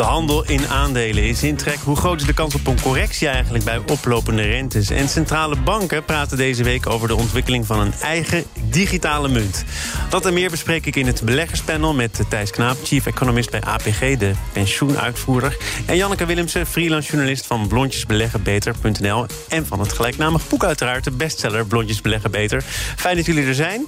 De 0.00 0.06
handel 0.06 0.44
in 0.44 0.68
aandelen 0.68 1.24
is 1.24 1.42
in 1.42 1.56
trek. 1.56 1.78
Hoe 1.84 1.96
groot 1.96 2.20
is 2.20 2.26
de 2.26 2.34
kans 2.34 2.54
op 2.54 2.66
een 2.66 2.80
correctie 2.80 3.28
eigenlijk 3.28 3.64
bij 3.64 3.80
oplopende 3.86 4.42
rentes? 4.42 4.90
En 4.90 5.08
centrale 5.08 5.56
banken 5.56 6.04
praten 6.04 6.36
deze 6.36 6.62
week 6.62 6.86
over 6.86 7.08
de 7.08 7.14
ontwikkeling 7.14 7.66
van 7.66 7.80
een 7.80 7.92
eigen 8.02 8.44
digitale 8.70 9.28
munt. 9.28 9.64
Dat 10.08 10.26
en 10.26 10.34
meer 10.34 10.50
bespreek 10.50 10.86
ik 10.86 10.96
in 10.96 11.06
het 11.06 11.22
beleggerspanel 11.24 11.94
met 11.94 12.20
Thijs 12.28 12.50
Knaap, 12.50 12.76
chief 12.82 13.06
economist 13.06 13.50
bij 13.50 13.60
APG, 13.60 14.16
de 14.18 14.32
pensioenuitvoerder. 14.52 15.56
En 15.86 15.96
Janneke 15.96 16.26
Willemsen, 16.26 16.66
freelance 16.66 17.10
journalist 17.10 17.46
van 17.46 17.68
blondjesbeleggenbeter.nl. 17.68 19.26
En 19.48 19.66
van 19.66 19.80
het 19.80 19.92
gelijknamige 19.92 20.48
boek 20.48 20.64
uiteraard, 20.64 21.04
de 21.04 21.10
bestseller 21.10 21.66
Blondjes 21.66 22.00
Beleggen 22.00 22.30
Beter. 22.30 22.62
Fijn 22.96 23.16
dat 23.16 23.26
jullie 23.26 23.46
er 23.46 23.54
zijn. 23.54 23.86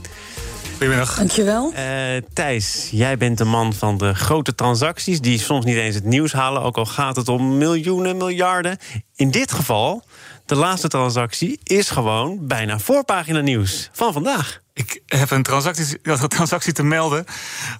Goedemiddag. 0.82 1.16
Dankjewel. 1.16 1.72
Uh, 1.72 2.22
Thijs, 2.32 2.88
jij 2.90 3.16
bent 3.16 3.38
de 3.38 3.44
man 3.44 3.72
van 3.72 3.98
de 3.98 4.14
grote 4.14 4.54
transacties... 4.54 5.20
die 5.20 5.38
soms 5.38 5.64
niet 5.64 5.76
eens 5.76 5.94
het 5.94 6.04
nieuws 6.04 6.32
halen, 6.32 6.62
ook 6.62 6.76
al 6.76 6.86
gaat 6.86 7.16
het 7.16 7.28
om 7.28 7.58
miljoenen, 7.58 8.16
miljarden. 8.16 8.78
In 9.16 9.30
dit 9.30 9.52
geval, 9.52 10.02
de 10.46 10.54
laatste 10.54 10.88
transactie 10.88 11.60
is 11.62 11.90
gewoon 11.90 12.46
bijna 12.46 12.78
voorpagina 12.78 13.40
nieuws 13.40 13.88
van 13.92 14.12
vandaag. 14.12 14.61
Ik 14.74 15.00
heb 15.06 15.30
een 15.30 15.42
transactie, 15.42 15.98
een 16.02 16.28
transactie 16.28 16.72
te 16.72 16.82
melden. 16.82 17.24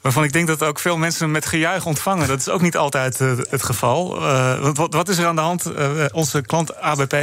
waarvan 0.02 0.24
ik 0.24 0.32
denk 0.32 0.46
dat 0.46 0.62
ook 0.62 0.78
veel 0.78 0.96
mensen 0.96 1.30
met 1.30 1.46
gejuich 1.46 1.86
ontvangen. 1.86 2.28
Dat 2.28 2.38
is 2.38 2.48
ook 2.48 2.60
niet 2.60 2.76
altijd 2.76 3.20
uh, 3.20 3.32
het 3.50 3.62
geval. 3.62 4.22
Uh, 4.22 4.72
wat, 4.72 4.94
wat, 4.94 5.08
is 5.08 5.18
er 5.18 5.26
aan 5.26 5.34
de 5.34 5.40
hand? 5.40 5.66
Uh, 5.66 6.04
onze 6.12 6.42
klant 6.42 6.76
ABP 6.80 7.16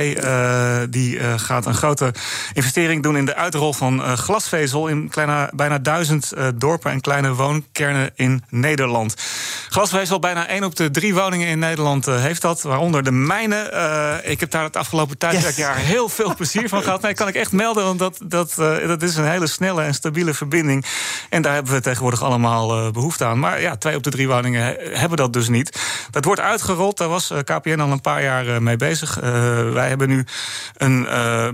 die 0.89 1.19
gaat 1.37 1.65
een 1.65 1.73
grote 1.73 2.13
investering 2.53 3.03
doen 3.03 3.17
in 3.17 3.25
de 3.25 3.35
uitrol 3.35 3.73
van 3.73 4.17
glasvezel. 4.17 4.87
in 4.87 5.09
kleine, 5.09 5.51
bijna 5.55 5.77
duizend 5.77 6.33
dorpen 6.55 6.91
en 6.91 7.01
kleine 7.01 7.33
woonkernen 7.33 8.11
in 8.15 8.43
Nederland. 8.49 9.13
Glasvezel, 9.69 10.19
bijna 10.19 10.47
één 10.47 10.63
op 10.63 10.75
de 10.75 10.91
drie 10.91 11.13
woningen 11.13 11.47
in 11.47 11.59
Nederland 11.59 12.05
heeft 12.05 12.41
dat. 12.41 12.61
Waaronder 12.61 13.03
de 13.03 13.11
mijne. 13.11 14.21
ik 14.23 14.39
heb 14.39 14.51
daar 14.51 14.63
het 14.63 14.77
afgelopen 14.77 15.17
tijdperkjaar 15.17 15.77
yes. 15.77 15.87
heel 15.87 16.09
veel 16.09 16.35
plezier 16.35 16.69
van 16.69 16.83
gehad. 16.83 17.01
Nee, 17.01 17.13
kan 17.13 17.27
ik 17.27 17.35
echt 17.35 17.51
melden, 17.51 17.83
want 17.83 17.99
dat, 17.99 18.19
dat, 18.23 18.53
dat 18.87 19.01
is 19.01 19.15
een 19.15 19.27
hele 19.27 19.47
snelle 19.59 19.81
en 19.81 19.93
stabiele 19.93 20.33
verbinding. 20.33 20.85
En 21.29 21.41
daar 21.41 21.53
hebben 21.53 21.73
we 21.73 21.81
tegenwoordig 21.81 22.23
allemaal 22.23 22.85
uh, 22.85 22.91
behoefte 22.91 23.25
aan. 23.25 23.39
Maar 23.39 23.61
ja, 23.61 23.75
twee 23.75 23.95
op 23.95 24.03
de 24.03 24.09
drie 24.09 24.27
woningen 24.27 24.77
hebben 24.79 25.17
dat 25.17 25.33
dus 25.33 25.49
niet. 25.49 25.79
Dat 26.11 26.25
wordt 26.25 26.41
uitgerold. 26.41 26.97
Daar 26.97 27.07
was 27.07 27.31
uh, 27.31 27.37
KPN 27.39 27.79
al 27.79 27.91
een 27.91 28.01
paar 28.01 28.23
jaar 28.23 28.45
uh, 28.45 28.57
mee 28.57 28.77
bezig. 28.77 29.15
wij 29.73 29.87
hebben 29.87 30.09
nu 30.09 30.25
een 30.77 31.07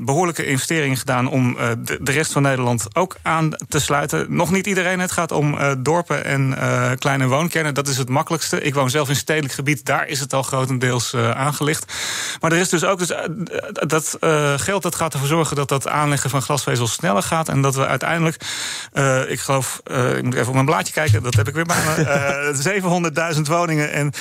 behoorlijke 0.06 0.46
investering 0.46 1.00
gedaan 1.00 1.28
om 1.28 1.58
de, 2.02 2.12
rest 2.12 2.32
van 2.32 2.42
Nederland 2.42 2.88
ook 2.94 3.16
aan 3.22 3.50
te 3.68 3.80
sluiten. 3.80 4.26
Nog 4.30 4.52
niet 4.52 4.68
iedereen. 4.68 5.00
Het 5.00 5.12
gaat 5.12 5.32
om 5.32 5.58
dorpen 5.78 6.26
en 6.26 6.56
kleine 7.00 7.28
woonkernen. 7.28 7.74
Dat 7.74 7.88
is 7.88 7.98
het 7.98 8.10
makkelijkste. 8.10 8.62
Ik 8.62 8.74
woon 8.74 8.90
zelf 8.90 9.10
in 9.10 9.16
stedelijk 9.16 9.54
gebied. 9.54 9.86
Daar 9.86 10.08
is 10.08 10.20
het 10.20 10.34
al 10.34 10.44
grotendeels 10.44 11.16
aangelegd. 11.16 11.94
Maar 12.42 12.52
er 12.52 12.58
is 12.58 12.70
dus 12.70 12.84
ook 12.84 13.00
dus, 13.00 13.14
dat 13.74 14.18
geld 14.58 14.84
dat 14.84 14.96
gaat 14.96 15.14
ervoor 15.14 15.28
zorgen 15.28 15.56
dat 15.56 15.70
dat 15.70 15.88
aanleggen 15.88 16.30
van 16.30 16.42
glasvezel 16.42 16.88
sneller 16.88 17.24
gaat. 17.24 17.50
En 17.50 17.62
dat 17.62 17.76
we 17.76 17.86
uiteindelijk, 18.02 18.44
uh, 18.94 19.32
ik 19.32 19.40
geloof, 19.40 19.82
uh, 19.86 20.18
ik 20.18 20.24
moet 20.24 20.34
even 20.34 20.48
op 20.48 20.54
mijn 20.54 20.66
blaadje 20.66 20.94
kijken, 20.94 21.24
dat 21.24 21.34
heb 21.36 21.48
ik 21.48 21.54
weer 21.54 21.66
bij 21.66 21.78
me. 21.86 21.94
Uh, 22.06 23.34
700.000 23.36 23.42
woningen 23.42 23.92
en 23.92 24.14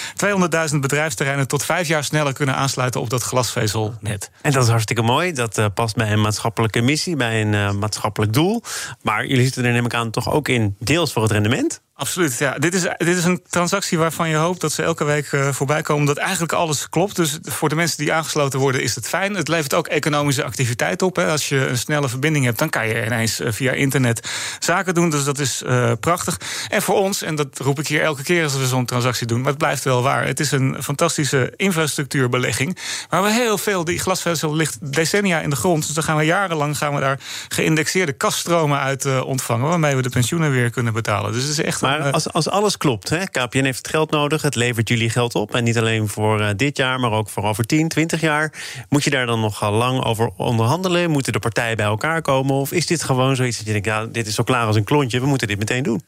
200.000 0.73 0.77
bedrijfsterreinen 0.81 1.49
tot 1.49 1.65
vijf 1.65 1.89
jaar 1.89 2.05
sneller 2.05 2.33
kunnen 2.33 2.55
aansluiten 2.55 3.01
op 3.01 3.11
dat 3.11 3.23
glasvezelnet. 3.23 4.31
En 4.43 4.53
dat 4.53 4.63
is 4.63 4.69
hartstikke 4.69 5.03
mooi. 5.03 5.33
Dat 5.33 5.75
past 5.75 5.97
bij 5.97 6.13
een 6.13 6.21
maatschappelijke 6.21 6.81
missie, 6.81 7.17
bij 7.17 7.41
een 7.41 7.79
maatschappelijk 7.79 8.33
doel. 8.33 8.63
Maar 9.03 9.27
jullie 9.27 9.45
zitten 9.45 9.65
er 9.65 9.73
neem 9.73 9.85
ik 9.85 9.95
aan 9.95 10.11
toch 10.11 10.31
ook 10.31 10.49
in 10.49 10.77
deels 10.79 11.13
voor 11.13 11.23
het 11.23 11.31
rendement? 11.33 11.83
Absoluut, 11.97 12.39
ja. 12.39 12.59
Dit 12.59 12.75
is, 12.75 12.83
dit 12.83 13.17
is 13.17 13.25
een 13.25 13.43
transactie 13.49 13.99
waarvan 13.99 14.29
je 14.29 14.37
hoopt 14.37 14.61
dat 14.61 14.73
ze 14.73 14.83
elke 14.83 15.05
week 15.05 15.33
uh, 15.33 15.49
voorbij 15.49 15.83
komen. 15.83 16.07
Dat 16.07 16.17
eigenlijk 16.17 16.53
alles 16.53 16.89
klopt. 16.89 17.17
Dus 17.17 17.39
voor 17.43 17.69
de 17.69 17.75
mensen 17.75 17.99
die 17.99 18.13
aangesloten 18.13 18.59
worden 18.59 18.83
is 18.83 18.95
het 18.95 19.09
fijn. 19.09 19.35
Het 19.35 19.49
levert 19.49 19.75
ook 19.75 19.87
economische 19.87 20.45
activiteit 20.45 21.03
op. 21.03 21.17
Hè. 21.17 21.31
Als 21.31 21.49
je 21.49 21.69
een 21.69 21.79
snelle 21.79 22.09
verbinding 22.09 22.45
hebt, 22.45 22.59
dan 22.59 22.71
kan 22.71 22.89
je 22.89 23.05
ineens 23.07 23.41
uh, 23.41 23.53
via 23.53 23.73
internet 23.73 24.31
zaken 24.59 24.95
doen. 24.95 25.11
Dus 25.11 25.25
dat 25.25 25.39
is 25.39 25.63
uh, 25.67 25.93
prachtig. 26.01 26.41
En 26.69 26.83
voor 26.83 26.95
ons, 26.95 27.23
en 27.23 27.35
dat 27.35 27.59
roep 27.59 27.79
ik 27.79 27.87
hier 27.87 28.03
elke 28.03 28.23
keer 28.23 28.43
als 28.43 28.57
we 28.57 28.67
zo'n 28.67 28.87
transactie 28.87 29.27
doen, 29.27 29.39
maar 29.39 29.49
het 29.49 29.59
blijft 29.59 29.85
wel 29.85 30.03
waar. 30.03 30.27
Het 30.27 30.41
is 30.41 30.51
een 30.51 30.77
fantastische 30.83 31.53
infrastructuurbelegging. 31.57 32.79
Waar 33.09 33.23
we 33.23 33.33
heel 33.33 33.59
veel, 33.59 33.85
die 33.85 33.99
glasvezel 33.99 34.55
ligt 34.55 34.93
decennia 34.93 35.41
in 35.41 35.51
de 35.51 35.57
grond. 35.57 35.87
Dus 35.87 35.95
dan 35.95 36.05
gaan 36.05 36.17
we 36.17 36.25
jarenlang 36.25 36.79
gaan 36.79 36.95
we 36.95 37.01
daar 37.01 37.21
geïndexeerde 37.49 38.13
kaststromen 38.13 38.79
uit 38.79 39.23
ontvangen. 39.23 39.69
Waarmee 39.69 39.97
we 39.97 40.03
de 40.03 40.09
pensioenen 40.09 40.51
weer 40.51 40.71
kunnen 40.71 40.93
betalen. 40.93 41.33
Dus 41.33 41.43
het 41.43 41.51
is 41.51 41.61
echt 41.65 41.83
maar 41.85 42.13
als, 42.13 42.33
als 42.33 42.49
alles 42.49 42.77
klopt, 42.77 43.09
hè, 43.09 43.27
KPN 43.27 43.65
heeft 43.65 43.79
het 43.79 43.89
geld 43.89 44.11
nodig, 44.11 44.43
het 44.43 44.55
levert 44.55 44.89
jullie 44.89 45.11
geld 45.11 45.35
op. 45.35 45.55
En 45.55 45.65
niet 45.65 45.79
alleen 45.79 46.09
voor 46.09 46.41
uh, 46.41 46.49
dit 46.57 46.77
jaar, 46.77 47.01
maar 47.01 47.13
ook 47.13 47.29
voor 47.29 47.45
over 47.45 47.67
10, 47.67 47.89
20 47.89 48.21
jaar. 48.21 48.53
Moet 48.89 49.05
je 49.05 49.11
daar 49.11 49.27
dan 49.27 49.41
nog 49.41 49.71
lang 49.71 50.05
over 50.05 50.31
onderhandelen? 50.37 51.11
Moeten 51.11 51.33
de 51.33 51.39
partijen 51.39 51.77
bij 51.77 51.87
elkaar 51.87 52.23
komen? 52.23 52.55
Of 52.55 52.73
is 52.73 52.87
dit 52.87 53.03
gewoon 53.03 53.37
zoiets 53.37 53.57
dat 53.57 53.67
je 53.67 53.73
denkt, 53.73 53.87
ja, 53.87 54.07
dit 54.07 54.27
is 54.27 54.35
zo 54.35 54.43
klaar 54.43 54.67
als 54.67 54.77
een 54.77 54.85
klontje, 54.85 55.21
we 55.21 55.27
moeten 55.27 55.49
dit 55.49 55.59
meteen 55.59 55.83
doen? 55.83 56.03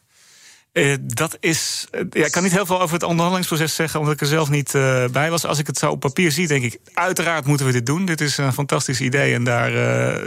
Uh, 0.76 0.94
dat 1.00 1.37
is. 1.41 1.87
Uh, 1.92 2.00
ja, 2.10 2.25
ik 2.25 2.32
kan 2.32 2.42
niet 2.42 2.53
heel 2.53 2.66
veel 2.66 2.81
over 2.81 2.94
het 2.94 3.03
onderhandelingsproces 3.03 3.75
zeggen, 3.75 4.00
omdat 4.00 4.14
ik 4.14 4.20
er 4.20 4.26
zelf 4.26 4.50
niet 4.50 4.75
uh, 4.75 5.04
bij 5.12 5.31
was. 5.31 5.47
Als 5.47 5.59
ik 5.59 5.66
het 5.66 5.78
zo 5.78 5.91
op 5.91 6.00
papier 6.00 6.32
zie, 6.32 6.47
denk 6.47 6.64
ik, 6.64 6.78
uiteraard 6.94 7.47
moeten 7.47 7.66
we 7.66 7.72
dit 7.72 7.87
doen. 7.87 8.04
Dit 8.04 8.20
is 8.20 8.37
een 8.37 8.53
fantastisch 8.53 9.00
idee 9.00 9.34
en 9.34 9.44
daar, 9.44 9.72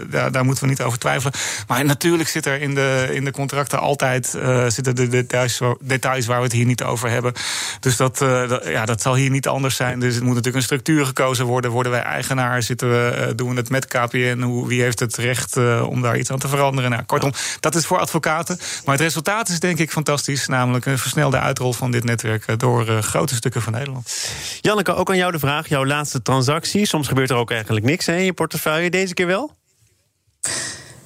daar, 0.10 0.32
daar, 0.32 0.46
moeten 0.46 0.64
we 0.64 0.70
niet 0.70 0.82
over 0.82 1.00
twijfelen. 1.00 1.34
Maar 1.68 1.86
natuurlijk 1.86 2.30
zit 2.30 2.46
er 2.46 2.62
in 2.62 2.76
de, 2.76 3.10
in 3.12 3.24
de 3.24 3.32
contracten 3.32 3.80
altijd 3.80 4.38
zitten 4.68 4.96
de 4.96 5.08
details, 5.08 5.60
details 5.82 6.26
waar 6.26 6.38
we 6.38 6.44
het 6.44 6.52
hier 6.52 6.66
niet 6.66 6.84
over 6.84 7.10
hebben. 7.10 7.34
Dus 7.80 7.98
dat, 7.98 8.18
dat, 8.18 8.66
ja, 8.66 8.86
dat 8.86 9.02
zal 9.02 9.16
hier 9.16 9.30
niet 9.30 9.48
anders 9.48 9.76
zijn. 9.76 10.00
Dus 10.00 10.14
het 10.14 10.24
moet 10.24 10.34
natuurlijk 10.34 10.56
een 10.56 10.64
structuur 10.64 11.06
gekozen 11.06 11.46
worden. 11.46 11.72
Worden 11.72 11.92
wij 11.92 12.02
eigenaar? 12.04 12.64
Zitten 12.64 12.90
we, 12.90 13.34
doen 13.36 13.50
we 13.50 13.56
het 13.56 13.70
met 13.70 13.86
KPN? 13.86 14.42
Hoe, 14.42 14.68
wie 14.68 14.82
heeft 14.82 15.00
het 15.00 15.16
recht 15.16 15.58
om 15.84 16.02
daar 16.02 16.18
iets 16.18 16.32
aan 16.32 16.40
te 16.40 16.48
veranderen? 16.48 16.92
Nou, 16.92 17.04
kortom, 17.04 17.32
dat 17.60 17.76
is 17.76 17.86
voor 17.86 18.00
advocaten. 18.00 18.60
Maar 18.86 18.96
het 18.96 19.04
resultaat 19.04 19.50
is 19.50 19.60
denk 19.60 19.80
ik 19.80 19.92
fantastisch 19.92 20.39
namelijk 20.48 20.86
een 20.86 20.98
versnelde 20.98 21.40
uitrol 21.40 21.74
van 21.74 21.92
dit 21.92 22.04
netwerk 22.04 22.46
eh, 22.46 22.58
door 22.58 22.90
uh, 22.90 22.98
grote 23.00 23.36
stukken 23.36 23.62
van 23.62 23.74
Nederland. 23.74 24.32
Janneke, 24.62 24.94
ook 24.94 25.10
aan 25.10 25.18
jou 25.18 25.32
de 25.32 25.40
vraag. 25.40 25.68
Jouw 25.68 25.86
laatste 25.86 26.22
transactie. 26.22 26.86
Soms 26.86 27.08
gebeurt 27.08 27.30
er 27.30 27.36
ook 27.36 27.52
eigenlijk 27.52 27.86
niks 27.86 28.06
hè, 28.06 28.18
in 28.18 28.24
je 28.24 28.34
portefeuille. 28.34 28.90
Deze 28.90 29.14
keer 29.14 29.28
wel? 29.28 29.59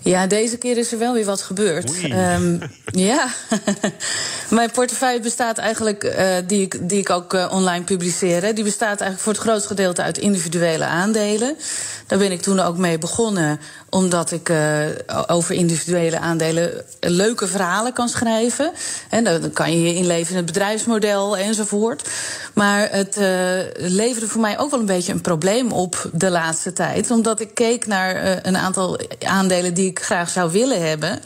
Ja, 0.04 0.28
deze 0.28 0.58
keer 0.58 0.78
is 0.78 0.92
er 0.92 0.98
wel 0.98 1.14
weer 1.14 1.26
wat 1.26 1.42
gebeurd. 1.42 2.04
Um, 2.04 2.60
ja, 3.10 3.28
mijn 4.50 4.72
portefeuille 4.72 5.20
bestaat 5.20 5.58
eigenlijk, 5.58 6.04
uh, 6.04 6.28
die, 6.48 6.62
ik, 6.62 6.90
die 6.90 7.00
ik 7.00 7.10
ook 7.10 7.34
uh, 7.34 7.52
online 7.52 7.84
publiceer, 7.84 8.56
die 8.56 8.64
bestaat 8.64 9.02
eigenlijk 9.02 9.20
voor 9.20 9.34
het 9.34 9.42
grootste 9.42 9.68
gedeelte 9.68 10.02
uit 10.02 10.18
individuele 10.18 10.86
aandelen. 10.86 11.56
Daar 12.08 12.20
ben 12.20 12.32
ik 12.32 12.42
toen 12.42 12.60
ook 12.60 12.78
mee 12.78 12.98
begonnen, 12.98 13.60
omdat 13.90 14.32
ik 14.32 14.50
uh, 14.50 14.86
over 15.28 15.56
individuele 15.56 16.20
aandelen 16.20 16.84
leuke 17.00 17.48
verhalen 17.48 17.94
kan 17.94 18.10
schrijven. 18.10 18.72
En 19.10 19.24
dan 19.24 19.52
kan 19.54 19.72
je 19.72 19.82
je 19.82 19.96
inleven 19.96 20.32
in 20.32 20.38
het 20.38 20.46
bedrijfsmodel 20.46 21.38
enzovoort. 21.38 22.10
Maar 22.54 22.92
het 22.92 23.18
leverde 23.78 24.28
voor 24.28 24.42
mij 24.42 24.60
ook 24.60 24.72
wel 24.72 24.80
een 24.80 24.86
beetje 24.86 25.14
een 25.14 25.22
probleem 25.22 25.72
op 25.72 26.10
de 26.14 26.30
laatste 26.30 26.74
tijd. 26.74 27.12
Omdat 27.12 27.40
ik 27.40 27.54
keek 27.54 27.88
naar 27.88 28.40
een 28.46 28.58
aantal 28.58 29.00
aandelen 29.26 29.74
die 29.74 29.90
ik 29.90 29.93
graag 30.00 30.30
zou 30.30 30.52
willen 30.52 30.88
hebben. 30.88 31.22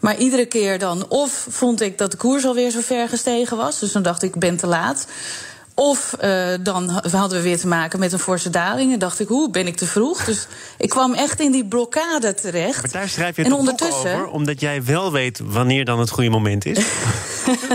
Maar 0.00 0.16
iedere 0.16 0.46
keer 0.46 0.78
dan, 0.78 1.08
of 1.08 1.46
vond 1.50 1.80
ik 1.80 1.98
dat 1.98 2.10
de 2.10 2.16
koers 2.16 2.44
alweer 2.44 2.70
zo 2.70 2.80
ver 2.80 3.08
gestegen 3.08 3.56
was. 3.56 3.78
Dus 3.78 3.92
dan 3.92 4.02
dacht 4.02 4.22
ik, 4.22 4.34
ik 4.34 4.40
ben 4.40 4.56
te 4.56 4.66
laat. 4.66 5.06
Of 5.78 6.16
uh, 6.24 6.54
dan 6.60 6.88
hadden 7.10 7.38
we 7.38 7.44
weer 7.44 7.58
te 7.58 7.66
maken 7.66 7.98
met 7.98 8.12
een 8.12 8.18
forse 8.18 8.50
daling. 8.50 8.92
En 8.92 8.98
dacht 8.98 9.20
ik, 9.20 9.28
hoe 9.28 9.50
ben 9.50 9.66
ik 9.66 9.76
te 9.76 9.86
vroeg? 9.86 10.24
Dus 10.24 10.46
ik 10.78 10.88
kwam 10.88 11.14
echt 11.14 11.40
in 11.40 11.52
die 11.52 11.64
blokkade 11.64 12.34
terecht. 12.34 12.82
Maar 12.82 12.90
daar 12.90 13.08
schrijf 13.08 13.36
je 13.36 13.42
het 13.42 13.50
en 13.50 13.58
ondertussen, 13.58 14.14
over, 14.14 14.28
omdat 14.28 14.60
jij 14.60 14.84
wel 14.84 15.12
weet 15.12 15.40
wanneer 15.44 15.84
dan 15.84 15.98
het 15.98 16.10
goede 16.10 16.30
moment 16.30 16.64
is. 16.64 16.78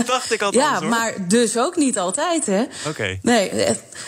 dacht 0.06 0.32
ik 0.32 0.42
altijd. 0.42 0.64
Ja, 0.64 0.78
hoor. 0.78 0.88
maar 0.88 1.14
dus 1.28 1.58
ook 1.58 1.76
niet 1.76 1.98
altijd, 1.98 2.46
hè? 2.46 2.60
Oké. 2.60 2.88
Okay. 2.88 3.18
Nee, 3.22 3.50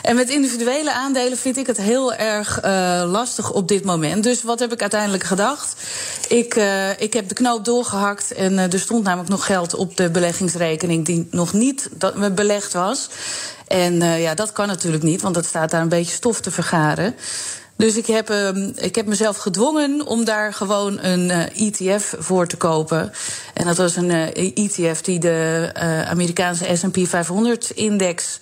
en 0.02 0.16
met 0.16 0.28
individuele 0.28 0.92
aandelen 0.92 1.38
vind 1.38 1.56
ik 1.56 1.66
het 1.66 1.76
heel 1.76 2.14
erg 2.14 2.64
uh, 2.64 3.02
lastig 3.06 3.52
op 3.52 3.68
dit 3.68 3.84
moment. 3.84 4.22
Dus 4.22 4.42
wat 4.42 4.58
heb 4.58 4.72
ik 4.72 4.80
uiteindelijk 4.80 5.24
gedacht? 5.24 5.76
Ik, 6.28 6.54
uh, 6.54 7.00
ik 7.00 7.12
heb 7.12 7.28
de 7.28 7.34
knoop 7.34 7.64
doorgehakt 7.64 8.32
en 8.32 8.52
uh, 8.52 8.72
er 8.72 8.78
stond 8.78 9.04
namelijk 9.04 9.30
nog 9.30 9.46
geld 9.46 9.74
op 9.74 9.96
de 9.96 10.10
beleggingsrekening 10.10 11.04
die 11.06 11.28
nog 11.30 11.52
niet 11.52 11.88
belegd 12.34 12.72
was. 12.72 13.08
En 13.66 13.94
uh, 13.94 14.22
ja, 14.22 14.34
dat 14.34 14.52
kan 14.52 14.66
natuurlijk 14.66 15.02
niet, 15.02 15.22
want 15.22 15.34
dat 15.34 15.44
staat 15.44 15.70
daar 15.70 15.82
een 15.82 15.88
beetje 15.88 16.14
stof 16.14 16.40
te 16.40 16.50
vergaren. 16.50 17.14
Dus 17.76 17.96
ik 17.96 18.06
heb, 18.06 18.30
uh, 18.30 18.48
ik 18.76 18.94
heb 18.94 19.06
mezelf 19.06 19.36
gedwongen 19.36 20.06
om 20.06 20.24
daar 20.24 20.52
gewoon 20.52 20.98
een 21.02 21.20
uh, 21.20 21.42
eh, 21.42 21.66
ETF 21.66 22.14
voor 22.18 22.46
te 22.46 22.56
kopen. 22.56 23.12
En 23.54 23.64
dat 23.64 23.76
was 23.76 23.96
een 23.96 24.10
uh, 24.10 24.36
eh, 24.36 24.52
ETF 24.54 25.00
die 25.00 25.18
de 25.18 25.70
Amerikaanse 26.08 26.76
SP 26.80 26.96
500-index 26.96 28.40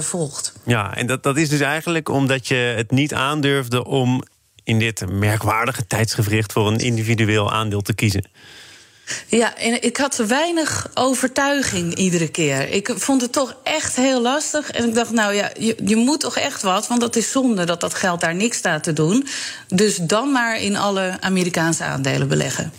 volgt. 0.00 0.52
Ja, 0.64 0.96
en 0.96 1.06
dat, 1.06 1.22
dat 1.22 1.36
is 1.36 1.48
dus 1.48 1.60
eigenlijk 1.60 2.08
omdat 2.08 2.48
je 2.48 2.54
het 2.54 2.90
niet 2.90 3.14
aandurfde 3.14 3.84
om 3.84 4.22
in 4.64 4.78
dit 4.78 5.04
merkwaardige 5.10 5.86
tijdsgevricht 5.86 6.52
voor 6.52 6.66
een 6.66 6.78
individueel 6.78 7.52
aandeel 7.52 7.80
te 7.80 7.94
kiezen. 7.94 8.24
Ja, 9.26 9.56
en 9.56 9.82
ik 9.82 9.96
had 9.96 10.16
weinig 10.16 10.90
overtuiging 10.94 11.94
iedere 11.94 12.28
keer. 12.28 12.68
Ik 12.68 12.92
vond 12.96 13.22
het 13.22 13.32
toch 13.32 13.56
echt 13.62 13.96
heel 13.96 14.22
lastig. 14.22 14.70
En 14.70 14.88
ik 14.88 14.94
dacht, 14.94 15.10
nou 15.10 15.34
ja, 15.34 15.50
je, 15.58 15.76
je 15.84 15.96
moet 15.96 16.20
toch 16.20 16.36
echt 16.36 16.62
wat, 16.62 16.86
want 16.86 17.00
dat 17.00 17.16
is 17.16 17.30
zonde 17.30 17.64
dat 17.64 17.80
dat 17.80 17.94
geld 17.94 18.20
daar 18.20 18.34
niks 18.34 18.56
staat 18.56 18.82
te 18.82 18.92
doen. 18.92 19.26
Dus 19.68 19.96
dan 19.96 20.32
maar 20.32 20.60
in 20.60 20.76
alle 20.76 21.16
Amerikaanse 21.20 21.84
aandelen 21.84 22.28
beleggen. 22.28 22.72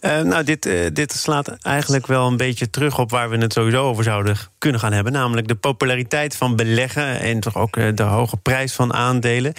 Uh, 0.00 0.20
nou, 0.20 0.44
dit, 0.44 0.66
uh, 0.66 0.86
dit 0.92 1.12
slaat 1.12 1.56
eigenlijk 1.62 2.06
wel 2.06 2.26
een 2.26 2.36
beetje 2.36 2.70
terug 2.70 2.98
op 2.98 3.10
waar 3.10 3.30
we 3.30 3.36
het 3.36 3.52
sowieso 3.52 3.82
over 3.82 4.04
zouden 4.04 4.36
kunnen 4.58 4.80
gaan 4.80 4.92
hebben. 4.92 5.12
Namelijk 5.12 5.48
de 5.48 5.54
populariteit 5.54 6.36
van 6.36 6.56
beleggen 6.56 7.20
en 7.20 7.40
toch 7.40 7.56
ook 7.56 7.76
uh, 7.76 7.88
de 7.94 8.02
hoge 8.02 8.36
prijs 8.36 8.72
van 8.72 8.94
aandelen. 8.94 9.52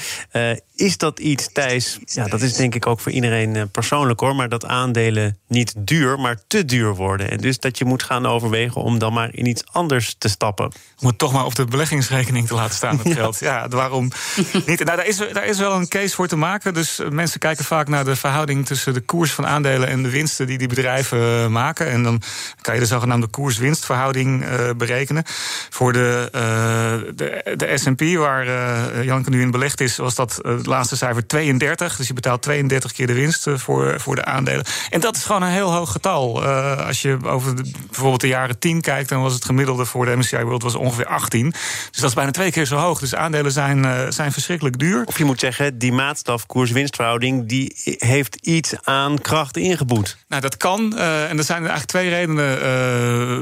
Is 0.76 0.98
dat 0.98 1.20
iets, 1.20 1.50
Thijs? 1.52 2.00
Ja, 2.06 2.28
dat 2.28 2.42
is 2.42 2.54
denk 2.54 2.76
ik 2.76 2.88
ook 2.88 3.00
voor 3.00 3.12
iedereen 3.12 3.70
persoonlijk 3.72 4.20
hoor, 4.20 4.36
maar 4.36 4.50
dat 4.50 4.66
aandelen 4.66 5.38
niet 5.48 5.74
duur 5.78 6.20
maar 6.20 6.38
te 6.48 6.66
duur 6.66 6.96
worden. 6.96 7.32
En 7.32 7.38
dus 7.38 7.60
dat 7.60 7.78
je 7.78 7.86
moet 7.86 8.04
gaan 8.04 8.26
overwegen 8.26 8.82
om 8.82 9.00
dan 9.00 9.14
maar 9.14 9.30
in 9.32 9.46
iets 9.46 9.64
anders 9.72 10.16
te 10.18 10.30
stappen. 10.30 10.72
Om 11.00 11.08
het 11.08 11.18
toch 11.18 11.34
maar 11.34 11.46
op 11.46 11.56
de 11.56 11.66
beleggingsrekening 11.66 12.48
te 12.48 12.54
laten 12.54 12.76
staan, 12.76 12.98
het 12.98 13.14
geld. 13.20 13.40
Ja, 13.40 13.68
waarom 13.68 14.12
niet? 14.66 14.84
Nou, 14.84 14.98
daar, 14.98 15.06
is, 15.06 15.18
daar 15.18 15.46
is 15.46 15.58
wel 15.58 15.76
een 15.76 15.88
case 15.88 16.16
voor 16.16 16.28
te 16.28 16.36
maken. 16.36 16.74
Dus 16.74 17.00
eh, 17.00 17.10
mensen 17.10 17.40
kijken 17.40 17.66
vaak 17.66 17.88
naar 17.88 18.06
de 18.06 18.16
verhouding 18.16 18.66
tussen 18.66 18.94
de 18.94 19.02
koers 19.02 19.32
van 19.32 19.48
aandelen 19.48 19.88
en 19.88 20.04
de 20.04 20.10
winsten 20.10 20.48
die 20.48 20.58
die 20.58 20.68
bedrijven 20.68 21.20
eh, 21.20 21.48
maken. 21.48 21.90
En 21.90 22.04
dan 22.04 22.22
kan 22.62 22.74
je 22.74 22.80
de 22.80 22.86
zogenaamde 22.86 23.28
koers-winstverhouding 23.28 24.44
uh, 24.44 24.70
berekenen. 24.78 25.24
Voor 25.70 25.94
de, 25.94 26.30
uh, 26.36 27.16
de, 27.16 27.54
de 27.56 27.78
SP, 27.82 28.02
waar 28.18 28.48
uh, 28.48 29.04
Janke 29.04 29.30
nu 29.30 29.42
in 29.42 29.52
belegd 29.52 29.82
is, 29.82 29.98
was 29.98 30.16
dat 30.16 30.42
het 30.66 30.74
laatste 30.74 30.98
cijfer 30.98 31.28
32. 31.28 31.96
Dus 31.96 32.08
je 32.08 32.14
betaalt 32.14 32.42
32 32.42 32.92
keer 32.92 33.08
de 33.08 33.14
winst 33.14 33.48
voor, 33.54 34.00
voor 34.00 34.16
de 34.16 34.26
aandelen. 34.26 34.66
En 34.90 35.00
dat 35.00 35.16
is 35.16 35.24
gewoon 35.24 35.42
een 35.42 35.50
heel 35.50 35.74
hoog 35.74 35.92
getal 35.92 36.44
uh, 36.44 36.88
als 36.88 37.02
je 37.02 37.18
over 37.24 37.56
de, 37.56 37.72
bijvoorbeeld 37.86 38.22
de 38.22 38.28
jaren 38.28 38.60
10 38.60 38.82
kijkt, 38.82 39.10
dan 39.10 39.22
was 39.22 39.34
het 39.34 39.46
gemiddelde 39.46 39.86
voor 39.86 40.06
de 40.06 40.16
MSCI 40.16 40.44
World 40.44 40.64
was 40.64 40.76
ongeveer 40.76 41.06
18. 41.06 41.50
Dus 41.92 42.00
dat 42.00 42.10
is 42.10 42.16
bijna 42.16 42.32
twee 42.32 42.52
keer 42.52 42.66
zo 42.66 42.76
hoog. 42.76 43.00
Dus 43.00 43.16
aandelen 43.16 43.52
zijn, 43.52 43.84
uh, 43.84 44.00
zijn 44.10 44.32
verschrikkelijk 44.32 44.80
duur. 44.80 45.04
Of 45.06 45.18
je 45.18 45.26
moet 45.26 45.40
zeggen, 45.40 45.78
die 45.78 45.92
maatstaf 45.92 46.46
koers-winstverhouding 46.46 47.48
die 47.48 47.96
heeft 47.98 48.36
iets 48.36 48.74
aan 48.84 49.22
kracht 49.22 49.58
ingeboet. 49.58 50.18
Nou, 50.28 50.42
dat 50.42 50.58
kan. 50.58 50.94
Uh, 50.96 51.30
en 51.30 51.38
er 51.38 51.44
zijn 51.44 51.60
eigenlijk 51.60 51.90
twee 51.90 52.10
redenen 52.10 52.44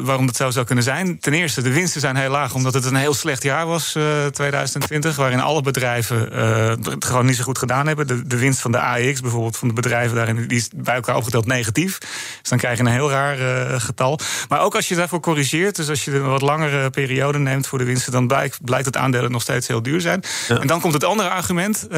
waarom 0.05 0.25
dat 0.25 0.35
zo 0.35 0.49
zou 0.49 0.65
kunnen 0.65 0.83
zijn. 0.83 1.19
Ten 1.19 1.33
eerste, 1.33 1.61
de 1.61 1.73
winsten 1.73 2.01
zijn 2.01 2.15
heel 2.15 2.29
laag, 2.29 2.53
omdat 2.53 2.73
het 2.73 2.85
een 2.85 2.95
heel 2.95 3.13
slecht 3.13 3.43
jaar 3.43 3.65
was, 3.65 3.91
2020, 3.91 5.15
waarin 5.15 5.39
alle 5.39 5.61
bedrijven 5.61 6.33
het 6.89 7.05
gewoon 7.13 7.27
niet 7.27 7.37
zo 7.37 7.43
goed 7.43 7.57
gedaan 7.57 7.87
hebben. 7.87 8.07
De, 8.07 8.27
de 8.27 8.37
winst 8.37 8.59
van 8.59 8.71
de 8.71 8.79
AEX 8.79 9.21
bijvoorbeeld, 9.21 9.57
van 9.57 9.67
de 9.67 9.73
bedrijven 9.73 10.15
daarin, 10.15 10.47
die 10.47 10.57
is 10.57 10.69
bij 10.75 10.95
elkaar 10.95 11.15
opgeteld 11.15 11.45
negatief. 11.45 11.97
Dus 12.41 12.49
dan 12.49 12.57
krijg 12.57 12.77
je 12.77 12.83
een 12.83 12.91
heel 12.91 13.09
raar 13.09 13.39
uh, 13.39 13.79
getal. 13.79 14.19
Maar 14.49 14.61
ook 14.61 14.75
als 14.75 14.87
je 14.87 14.95
daarvoor 14.95 15.19
corrigeert, 15.19 15.75
dus 15.75 15.89
als 15.89 16.05
je 16.05 16.15
een 16.15 16.29
wat 16.29 16.41
langere 16.41 16.89
periode 16.89 17.39
neemt 17.39 17.67
voor 17.67 17.77
de 17.77 17.83
winsten, 17.83 18.11
dan 18.11 18.27
blijkt, 18.27 18.59
blijkt 18.63 18.85
dat 18.85 18.97
aandelen 18.97 19.31
nog 19.31 19.41
steeds 19.41 19.67
heel 19.67 19.81
duur 19.81 20.01
zijn. 20.01 20.23
Ja. 20.47 20.59
En 20.59 20.67
dan 20.67 20.81
komt 20.81 20.93
het 20.93 21.03
andere 21.03 21.29
argument, 21.29 21.87
uh, 21.91 21.97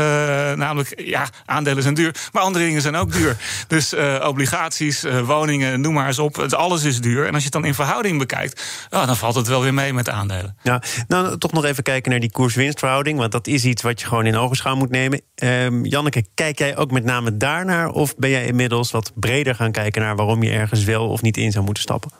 namelijk, 0.54 1.02
ja, 1.06 1.28
aandelen 1.46 1.84
zijn 1.84 1.94
duur, 1.94 2.16
maar 2.32 2.42
andere 2.42 2.66
dingen 2.66 2.82
zijn 2.82 2.96
ook 2.96 3.12
duur. 3.12 3.38
Dus 3.68 3.94
uh, 3.94 4.26
obligaties, 4.28 5.04
woningen, 5.26 5.82
noem 5.82 5.94
maar 5.94 6.08
eens 6.08 6.20
op, 6.20 6.36
het, 6.36 6.54
alles 6.54 6.84
is 6.84 7.02
duur. 7.02 7.26
En 7.26 7.34
als 7.34 7.38
je 7.38 7.44
het 7.44 7.54
dan 7.54 7.66
in 7.66 7.74
verhouding 7.74 8.20
bekijkt, 8.20 8.64
oh, 8.90 9.06
dan 9.06 9.18
valt 9.18 9.36
het 9.36 9.48
wel 9.48 9.62
weer 9.62 9.74
mee 9.74 9.94
met 9.94 10.10
aandelen. 10.10 10.58
Ja, 10.64 10.82
nou, 11.08 11.38
toch 11.38 11.52
nog 11.52 11.66
even 11.66 11.84
kijken 11.84 12.12
naar 12.12 12.20
die 12.20 12.32
koers-winstverhouding, 12.32 13.20
want 13.20 13.32
dat 13.32 13.48
is 13.48 13.66
iets 13.66 13.82
wat 13.82 14.00
je 14.00 14.08
gewoon 14.08 14.26
in 14.26 14.38
ogenschouw 14.38 14.76
moet 14.76 14.90
nemen. 14.90 15.05
Ehm, 15.36 15.84
Janneke, 15.84 16.25
kijk 16.34 16.60
jij 16.60 16.78
ook 16.78 16.92
met 16.92 17.04
name 17.04 17.38
daarnaar, 17.38 17.90
of 17.90 18.16
ben 18.16 18.30
jij 18.30 18.46
inmiddels 18.46 18.92
wat 18.92 19.12
breder 19.16 19.56
gaan 19.56 19.72
kijken 19.72 20.02
naar 20.02 20.16
waarom 20.16 20.44
je 20.44 20.52
ergens 20.52 20.84
wel 20.84 21.10
of 21.10 21.22
niet 21.22 21.38
in 21.38 21.52
zou 21.52 21.66
moeten 21.66 21.84
stappen? 21.84 22.12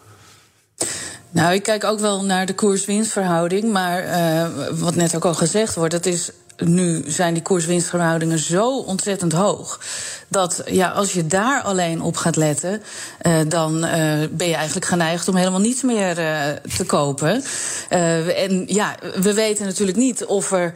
Nou, 1.30 1.54
ik 1.54 1.64
kijk 1.64 1.84
ook 1.84 2.00
wel 2.00 2.26
naar 2.26 2.46
de 2.46 2.56
koers-winstverhouding. 2.56 3.72
Maar 3.72 4.04
uh, 4.04 4.48
wat 4.72 4.96
net 4.96 5.16
ook 5.16 5.26
al 5.26 5.34
gezegd 5.34 5.76
wordt, 5.76 5.92
dat 5.92 6.06
is 6.06 6.32
nu 6.58 7.04
zijn 7.08 7.34
die 7.34 7.44
koerswinstverhoudingen 7.44 8.40
zo 8.40 8.80
ontzettend 8.80 9.32
hoog. 9.32 9.80
Dat 10.28 10.64
ja, 10.66 10.90
als 10.90 11.14
je 11.14 11.28
daar 11.28 11.62
alleen 11.62 12.02
op 12.02 12.18
gaat 12.18 12.36
letten, 12.36 12.82
uh, 13.22 13.40
dan 13.48 13.76
uh, 13.76 13.92
ben 14.32 14.48
je 14.48 14.56
eigenlijk 14.56 14.86
geneigd 14.86 15.28
om 15.28 15.36
helemaal 15.36 15.60
niets 15.60 15.82
meer 15.82 16.20
uh, 16.20 16.42
te 16.78 16.86
kopen. 16.86 17.44
en 17.90 18.64
ja, 18.68 18.96
we 19.22 19.34
weten 19.34 19.66
natuurlijk 19.66 19.98
niet 19.98 20.26
of 20.26 20.52
er 20.52 20.74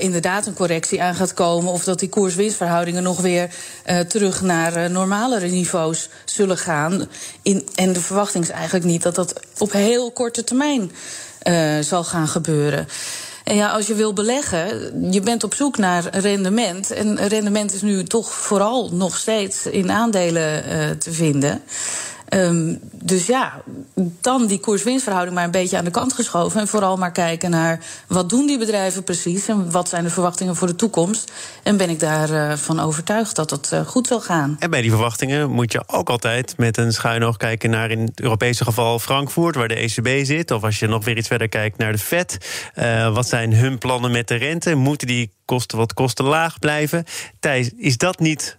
inderdaad 0.00 0.46
een 0.46 0.54
correctie 0.54 1.02
aan 1.02 1.14
gaat 1.14 1.34
komen. 1.34 1.72
Of 1.72 1.84
dat 1.84 1.98
die 1.98 2.08
koerswinstverhoudingen 2.08 3.02
nog 3.02 3.20
weer 3.20 3.50
terug 4.08 4.42
naar 4.42 4.90
normalere 4.90 5.46
niveaus 5.46 6.08
zullen 6.24 6.58
gaan. 6.58 7.08
In, 7.42 7.68
en 7.74 7.92
de 7.92 8.00
verwachting 8.00 8.44
is 8.44 8.50
eigenlijk 8.50 8.84
niet 8.84 9.02
dat 9.02 9.14
dat 9.14 9.40
op 9.58 9.72
heel 9.72 10.10
korte 10.10 10.44
termijn 10.44 10.90
zal 11.80 12.04
gaan 12.04 12.28
gebeuren. 12.28 12.86
En 13.48 13.56
ja, 13.56 13.68
als 13.68 13.86
je 13.86 13.94
wil 13.94 14.12
beleggen, 14.12 14.92
je 15.12 15.20
bent 15.20 15.44
op 15.44 15.54
zoek 15.54 15.76
naar 15.76 16.16
rendement. 16.16 16.90
En 16.90 17.28
rendement 17.28 17.74
is 17.74 17.82
nu 17.82 18.04
toch 18.04 18.32
vooral 18.32 18.90
nog 18.92 19.16
steeds 19.16 19.66
in 19.66 19.90
aandelen 19.90 20.64
uh, 20.68 20.90
te 20.90 21.12
vinden. 21.12 21.62
Um, 22.34 22.78
dus 22.92 23.26
ja, 23.26 23.62
dan 24.20 24.46
die 24.46 24.60
koers-winstverhouding 24.60 25.36
maar 25.36 25.44
een 25.44 25.50
beetje 25.50 25.76
aan 25.76 25.84
de 25.84 25.90
kant 25.90 26.12
geschoven. 26.12 26.60
En 26.60 26.68
vooral 26.68 26.96
maar 26.96 27.12
kijken 27.12 27.50
naar 27.50 27.80
wat 28.06 28.28
doen 28.28 28.46
die 28.46 28.58
bedrijven 28.58 29.04
precies 29.04 29.48
en 29.48 29.70
wat 29.70 29.88
zijn 29.88 30.04
de 30.04 30.10
verwachtingen 30.10 30.56
voor 30.56 30.66
de 30.66 30.76
toekomst. 30.76 31.32
En 31.62 31.76
ben 31.76 31.90
ik 31.90 32.00
daarvan 32.00 32.58
van 32.58 32.80
overtuigd 32.80 33.36
dat 33.36 33.48
dat 33.48 33.70
uh, 33.74 33.80
goed 33.80 34.06
zal 34.06 34.20
gaan. 34.20 34.56
En 34.58 34.70
bij 34.70 34.80
die 34.80 34.90
verwachtingen 34.90 35.50
moet 35.50 35.72
je 35.72 35.82
ook 35.86 36.10
altijd 36.10 36.56
met 36.56 36.76
een 36.76 36.92
schuin 36.92 37.24
oog 37.24 37.36
kijken 37.36 37.70
naar 37.70 37.90
in 37.90 38.00
het 38.00 38.20
Europese 38.20 38.64
geval 38.64 38.98
Frankfurt, 38.98 39.54
waar 39.54 39.68
de 39.68 39.74
ECB 39.74 40.24
zit. 40.26 40.50
Of 40.50 40.62
als 40.62 40.78
je 40.78 40.86
nog 40.86 41.04
weer 41.04 41.16
iets 41.16 41.28
verder 41.28 41.48
kijkt 41.48 41.78
naar 41.78 41.92
de 41.92 41.98
Fed. 41.98 42.38
Uh, 42.74 43.14
wat 43.14 43.28
zijn 43.28 43.54
hun 43.54 43.78
plannen 43.78 44.10
met 44.10 44.28
de 44.28 44.34
rente? 44.34 44.74
Moeten 44.74 45.06
die 45.06 45.32
kosten 45.44 45.78
wat 45.78 45.94
kosten 45.94 46.24
laag 46.24 46.58
blijven? 46.58 47.04
Thijs, 47.40 47.70
is 47.76 47.96
dat 47.96 48.18
niet 48.18 48.56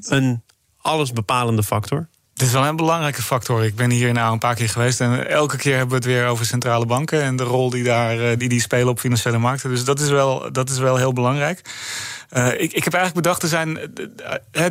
een 0.00 0.42
allesbepalende 0.76 1.62
factor? 1.62 2.08
Het 2.32 2.42
is 2.42 2.52
wel 2.52 2.66
een 2.66 2.76
belangrijke 2.76 3.22
factor. 3.22 3.64
Ik 3.64 3.74
ben 3.74 3.90
hier 3.90 4.12
nou 4.12 4.32
een 4.32 4.38
paar 4.38 4.54
keer 4.54 4.68
geweest 4.68 5.00
en 5.00 5.28
elke 5.28 5.56
keer 5.56 5.76
hebben 5.76 5.90
we 5.90 5.94
het 5.94 6.04
weer 6.04 6.26
over 6.26 6.46
centrale 6.46 6.86
banken 6.86 7.22
en 7.22 7.36
de 7.36 7.42
rol 7.42 7.70
die 7.70 7.84
daar 7.84 8.18
eh, 8.18 8.38
die, 8.38 8.48
die 8.48 8.60
spelen 8.60 8.88
op 8.88 9.00
financiële 9.00 9.38
markten. 9.38 9.70
Dus 9.70 9.84
dat 9.84 10.00
is 10.00 10.08
wel, 10.08 10.52
dat 10.52 10.70
is 10.70 10.78
wel 10.78 10.96
heel 10.96 11.12
belangrijk. 11.12 11.60
Uh, 12.36 12.46
ik, 12.46 12.72
ik 12.72 12.84
heb 12.84 12.94
eigenlijk 12.94 13.14
bedacht, 13.14 13.42
er 13.42 13.48
zijn, 13.48 13.74
de, 13.74 14.10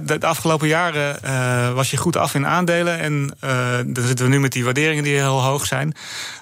de, 0.03 0.17
de 0.17 0.25
afgelopen 0.25 0.67
jaren 0.67 1.17
uh, 1.25 1.73
was 1.73 1.91
je 1.91 1.97
goed 1.97 2.17
af 2.17 2.35
in 2.35 2.47
aandelen. 2.47 2.99
En 2.99 3.33
dan 3.93 4.05
zitten 4.05 4.25
we 4.25 4.31
nu 4.31 4.39
met 4.39 4.51
die 4.51 4.63
waarderingen 4.63 5.03
die 5.03 5.15
heel 5.15 5.43
hoog 5.43 5.65
zijn. 5.65 5.93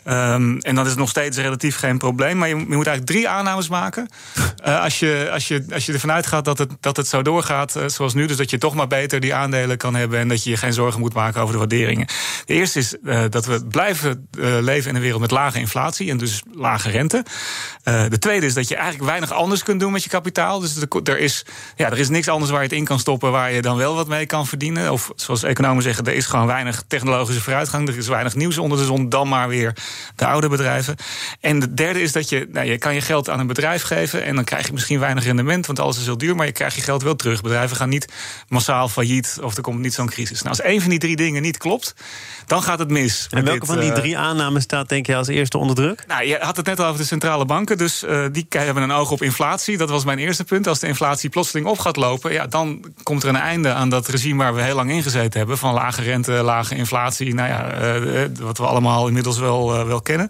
Um, 0.05 0.59
en 0.59 0.75
dan 0.75 0.83
is 0.83 0.89
het 0.89 0.99
nog 0.99 1.09
steeds 1.09 1.37
relatief 1.37 1.77
geen 1.77 1.97
probleem. 1.97 2.37
Maar 2.37 2.47
je, 2.47 2.55
je 2.55 2.75
moet 2.75 2.87
eigenlijk 2.87 3.05
drie 3.05 3.29
aannames 3.29 3.69
maken. 3.69 4.07
als, 4.63 4.99
je, 4.99 5.29
als, 5.31 5.47
je, 5.47 5.65
als 5.73 5.85
je 5.85 5.93
ervan 5.93 6.11
uitgaat 6.11 6.45
dat 6.45 6.57
het, 6.57 6.71
dat 6.79 6.97
het 6.97 7.07
zo 7.07 7.21
doorgaat 7.21 7.79
zoals 7.85 8.13
nu. 8.13 8.25
Dus 8.25 8.37
dat 8.37 8.49
je 8.49 8.57
toch 8.57 8.75
maar 8.75 8.87
beter 8.87 9.19
die 9.19 9.33
aandelen 9.33 9.77
kan 9.77 9.95
hebben. 9.95 10.19
En 10.19 10.27
dat 10.27 10.43
je 10.43 10.49
je 10.49 10.57
geen 10.57 10.73
zorgen 10.73 10.99
moet 10.99 11.13
maken 11.13 11.41
over 11.41 11.53
de 11.53 11.59
waarderingen. 11.59 12.07
De 12.45 12.53
eerste 12.53 12.79
is 12.79 12.95
dat 13.29 13.45
we 13.45 13.65
blijven 13.65 14.29
leven 14.61 14.89
in 14.89 14.95
een 14.95 15.01
wereld 15.01 15.21
met 15.21 15.31
lage 15.31 15.59
inflatie. 15.59 16.09
En 16.09 16.17
dus 16.17 16.43
lage 16.53 16.89
rente. 16.89 17.25
de 17.83 18.19
tweede 18.19 18.45
is 18.45 18.53
dat 18.53 18.67
je 18.67 18.75
eigenlijk 18.75 19.05
weinig 19.05 19.31
anders 19.31 19.63
kunt 19.63 19.79
doen 19.79 19.91
met 19.91 20.03
je 20.03 20.09
kapitaal. 20.09 20.59
Dus 20.59 20.73
de, 20.73 20.87
er 21.09 21.19
is, 21.19 21.45
ja, 21.75 21.91
er 21.91 21.99
is 21.99 22.09
niks 22.09 22.27
anders 22.27 22.51
waar 22.51 22.61
je 22.61 22.67
het 22.67 22.77
in 22.77 22.85
kan 22.85 22.99
stoppen 22.99 23.31
waar 23.31 23.51
je 23.51 23.61
dan 23.61 23.77
wel 23.77 23.95
wat 23.95 24.07
mee 24.07 24.25
kan 24.25 24.47
verdienen. 24.47 24.91
Of 24.91 25.11
zoals 25.15 25.43
economen 25.43 25.83
zeggen, 25.83 26.05
er 26.05 26.13
is 26.13 26.25
gewoon 26.25 26.47
weinig 26.47 26.83
technologische 26.87 27.41
vooruitgang. 27.41 27.87
Er 27.87 27.97
is 27.97 28.07
weinig 28.07 28.35
nieuws 28.35 28.57
onder 28.57 28.77
de 28.77 28.83
zon, 28.83 29.09
dan 29.09 29.27
maar 29.27 29.47
weer 29.47 29.75
de 30.15 30.25
oude 30.25 30.49
bedrijven. 30.49 30.95
En 31.41 31.59
de 31.59 31.73
derde 31.73 32.01
is 32.01 32.11
dat 32.11 32.29
je, 32.29 32.47
nou, 32.51 32.67
je 32.67 32.77
kan 32.77 32.93
je 32.93 33.01
geld 33.01 33.29
aan 33.29 33.39
een 33.39 33.47
bedrijf 33.47 33.81
geven 33.83 34.23
en 34.23 34.35
dan 34.35 34.43
krijg 34.43 34.67
je 34.67 34.73
misschien 34.73 34.99
weinig 34.99 35.23
rendement, 35.23 35.65
want 35.65 35.79
alles 35.79 35.97
is 35.97 36.05
heel 36.05 36.17
duur, 36.17 36.35
maar 36.35 36.45
je 36.45 36.51
krijgt 36.51 36.75
je 36.75 36.81
geld 36.81 37.03
wel 37.03 37.15
terug. 37.15 37.41
Bedrijven 37.41 37.77
gaan 37.77 37.89
niet 37.89 38.13
massaal 38.47 38.89
failliet 38.89 39.37
of 39.41 39.55
er 39.55 39.61
komt 39.61 39.79
niet 39.79 39.93
zo'n 39.93 40.09
crisis. 40.09 40.41
Nou, 40.41 40.49
als 40.49 40.61
één 40.61 40.81
van 40.81 40.89
die 40.89 40.99
drie 40.99 41.15
dingen 41.15 41.41
niet 41.41 41.57
klopt, 41.57 41.93
dan 42.45 42.63
gaat 42.63 42.79
het 42.79 42.89
mis. 42.89 43.27
En 43.29 43.43
welke 43.43 43.59
dit, 43.59 43.69
van 43.69 43.79
die 43.79 43.91
drie 43.91 44.17
aannames 44.17 44.63
staat 44.63 44.89
denk 44.89 45.05
je 45.05 45.15
als 45.15 45.27
eerste 45.27 45.57
onder 45.57 45.75
druk? 45.75 46.03
Nou, 46.07 46.25
je 46.25 46.37
had 46.41 46.57
het 46.57 46.65
net 46.65 46.79
al 46.79 46.85
over 46.85 46.99
de 46.99 47.07
centrale 47.07 47.45
banken, 47.45 47.77
dus 47.77 48.03
uh, 48.03 48.25
die 48.31 48.45
hebben 48.49 48.83
een 48.83 48.91
oog 48.91 49.11
op 49.11 49.21
inflatie. 49.21 49.77
Dat 49.77 49.89
was 49.89 50.05
mijn 50.05 50.19
eerste 50.19 50.43
punt. 50.43 50.67
Als 50.67 50.79
de 50.79 50.87
inflatie 50.87 50.98
inflatie 50.99 51.29
plotseling 51.29 51.67
op 51.67 51.79
gaat 51.79 51.95
lopen, 51.95 52.33
ja, 52.33 52.47
dan 52.47 52.83
komt 53.03 53.23
er 53.23 53.29
een 53.29 53.35
einde 53.35 53.73
aan 53.73 53.89
dat 53.89 54.07
regime 54.07 54.43
waar 54.43 54.55
we 54.55 54.61
heel 54.61 54.75
lang 54.75 54.91
in 54.91 55.03
gezeten 55.03 55.39
hebben. 55.39 55.57
Van 55.57 55.73
lage 55.73 56.01
rente, 56.01 56.31
lage 56.31 56.75
inflatie. 56.75 57.33
Nou 57.33 57.49
ja, 57.49 57.99
wat 58.41 58.57
we 58.57 58.65
allemaal 58.65 59.07
inmiddels 59.07 59.39
wel, 59.39 59.85
wel 59.85 60.01
kennen. 60.01 60.29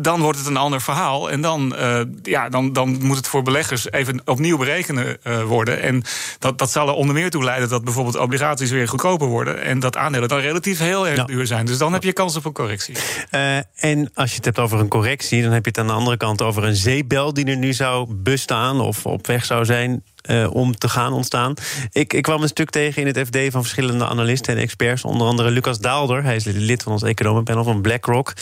dan 0.00 0.20
wordt 0.20 0.38
het 0.38 0.46
een 0.46 0.56
ander 0.56 0.80
verhaal. 0.80 1.30
En 1.30 1.40
dan, 1.40 1.76
ja, 2.22 2.48
dan, 2.48 2.72
dan 2.72 2.98
moet 3.02 3.16
het 3.16 3.28
voor 3.28 3.42
beleggers 3.42 3.92
even 3.92 4.20
opnieuw 4.24 4.56
berekenen 4.56 5.18
worden. 5.46 5.82
En 5.82 6.02
dat, 6.38 6.58
dat 6.58 6.70
zal 6.70 6.88
er 6.88 6.94
onder 6.94 7.14
meer 7.14 7.30
toe 7.30 7.44
leiden 7.44 7.68
dat 7.68 7.84
bijvoorbeeld 7.84 8.18
obligaties 8.18 8.70
weer 8.70 8.88
goedkoper 8.88 9.26
worden. 9.26 9.62
En 9.62 9.80
dat 9.80 9.96
aandelen 9.96 10.28
dan 10.28 10.38
relatief 10.38 10.78
heel 10.78 11.08
erg 11.08 11.24
duur 11.24 11.46
zijn. 11.46 11.66
Dus 11.66 11.78
dan 11.78 11.92
heb 11.92 12.02
je 12.02 12.12
kans 12.12 12.36
op 12.36 12.44
een 12.44 12.52
correctie. 12.52 12.96
en 13.74 14.10
als 14.14 14.30
je 14.30 14.36
het 14.36 14.44
hebt 14.44 14.58
over 14.58 14.80
een 14.80 14.88
correctie, 14.88 15.42
dan 15.42 15.52
heb 15.52 15.64
je 15.64 15.70
het 15.70 15.80
aan 15.80 15.86
de 15.86 15.92
andere 15.92 16.16
kant 16.16 16.42
over 16.42 16.64
een 16.64 16.76
zeebel 16.76 17.34
die 17.34 17.44
er 17.44 17.56
nu 17.56 17.72
zou 17.72 18.14
bestaan 18.14 18.80
of 18.80 19.06
op 19.06 19.27
weg 19.28 19.44
zou 19.44 19.64
zijn 19.64 20.02
uh, 20.28 20.54
om 20.54 20.78
te 20.78 20.88
gaan 20.88 21.12
ontstaan. 21.12 21.54
Ik, 21.92 22.12
ik 22.12 22.22
kwam 22.22 22.42
een 22.42 22.48
stuk 22.48 22.70
tegen 22.70 23.02
in 23.02 23.06
het 23.06 23.18
FD 23.26 23.38
van 23.52 23.62
verschillende 23.62 24.06
analisten 24.06 24.54
en 24.54 24.60
experts. 24.60 25.04
Onder 25.04 25.26
andere 25.26 25.50
Lucas 25.50 25.78
Daalder. 25.78 26.22
Hij 26.24 26.36
is 26.36 26.44
lid 26.44 26.82
van 26.82 26.92
ons 26.92 27.02
economenpanel 27.02 27.64
van 27.64 27.80
BlackRock. 27.80 28.32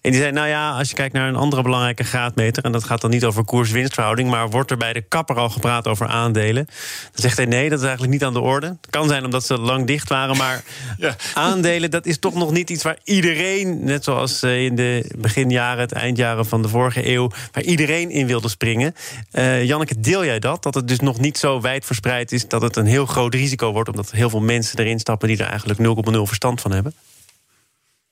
En 0.00 0.10
die 0.10 0.20
zei, 0.20 0.32
nou 0.32 0.48
ja, 0.48 0.70
als 0.70 0.88
je 0.88 0.94
kijkt 0.94 1.14
naar 1.14 1.28
een 1.28 1.36
andere 1.36 1.62
belangrijke 1.62 2.04
graadmeter... 2.04 2.64
en 2.64 2.72
dat 2.72 2.84
gaat 2.84 3.00
dan 3.00 3.10
niet 3.10 3.24
over 3.24 3.44
koers-winstverhouding... 3.44 4.30
maar 4.30 4.50
wordt 4.50 4.70
er 4.70 4.76
bij 4.76 4.92
de 4.92 5.00
kapper 5.00 5.36
al 5.36 5.50
gepraat 5.50 5.88
over 5.88 6.06
aandelen... 6.06 6.64
dan 7.02 7.22
zegt 7.22 7.36
hij, 7.36 7.46
nee, 7.46 7.68
dat 7.68 7.78
is 7.78 7.84
eigenlijk 7.84 8.12
niet 8.12 8.24
aan 8.24 8.32
de 8.32 8.40
orde. 8.40 8.66
Het 8.66 8.90
kan 8.90 9.08
zijn 9.08 9.24
omdat 9.24 9.46
ze 9.46 9.58
lang 9.58 9.86
dicht 9.86 10.08
waren, 10.08 10.36
maar 10.36 10.62
ja. 10.98 11.16
aandelen... 11.34 11.90
dat 11.90 12.06
is 12.06 12.18
toch 12.18 12.34
nog 12.34 12.52
niet 12.52 12.70
iets 12.70 12.82
waar 12.82 12.98
iedereen, 13.04 13.84
net 13.84 14.04
zoals 14.04 14.42
eh, 14.42 14.64
in 14.64 14.74
de 14.74 15.14
beginjaren... 15.18 15.80
het 15.80 15.92
eindjaren 15.92 16.46
van 16.46 16.62
de 16.62 16.68
vorige 16.68 17.08
eeuw, 17.08 17.30
waar 17.52 17.62
iedereen 17.62 18.10
in 18.10 18.26
wilde 18.26 18.48
springen. 18.48 18.94
Uh, 19.32 19.64
Janneke, 19.64 20.00
deel 20.00 20.24
jij 20.24 20.38
dat? 20.38 20.62
Dat 20.62 20.74
het 20.74 20.88
dus 20.88 21.00
nog 21.00 21.18
niet 21.20 21.29
niet 21.30 21.38
zo 21.38 21.60
wijd 21.60 21.84
verspreid 21.84 22.32
is 22.32 22.48
dat 22.48 22.62
het 22.62 22.76
een 22.76 22.86
heel 22.86 23.06
groot 23.06 23.34
risico 23.34 23.72
wordt, 23.72 23.88
omdat 23.88 24.10
heel 24.10 24.30
veel 24.30 24.40
mensen 24.40 24.78
erin 24.78 25.00
stappen 25.00 25.28
die 25.28 25.38
er 25.38 25.46
eigenlijk 25.46 25.80
0,0 26.14 26.20
verstand 26.22 26.60
van 26.60 26.72
hebben? 26.72 26.94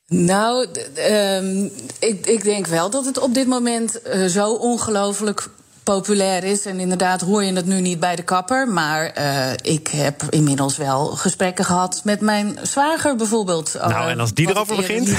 Nou, 0.07 0.67
um, 1.11 1.71
ik, 1.99 2.27
ik, 2.27 2.43
denk 2.43 2.67
wel 2.67 2.91
dat 2.91 3.05
het 3.05 3.19
op 3.19 3.35
dit 3.35 3.47
moment 3.47 4.01
uh, 4.07 4.27
zo 4.27 4.53
ongelooflijk 4.53 5.49
populair 5.95 6.45
is. 6.45 6.67
En 6.67 6.81
inderdaad 6.81 7.21
hoor 7.21 7.45
je 7.45 7.53
het 7.53 7.67
nu 7.67 7.81
niet 7.81 8.01
bij 8.01 8.17
de 8.17 8.23
kapper. 8.23 8.69
Maar 8.69 9.19
uh, 9.19 9.53
ik 9.63 9.89
heb 9.89 10.23
inmiddels 10.31 10.77
wel 10.77 11.07
gesprekken 11.07 11.65
gehad 11.65 12.01
met 12.05 12.21
mijn 12.21 12.59
zwager 12.63 13.17
bijvoorbeeld. 13.17 13.77
Nou, 13.81 14.11
en 14.11 14.21
als 14.21 14.35
die 14.35 14.49
erover 14.49 14.77
begint? 14.77 15.09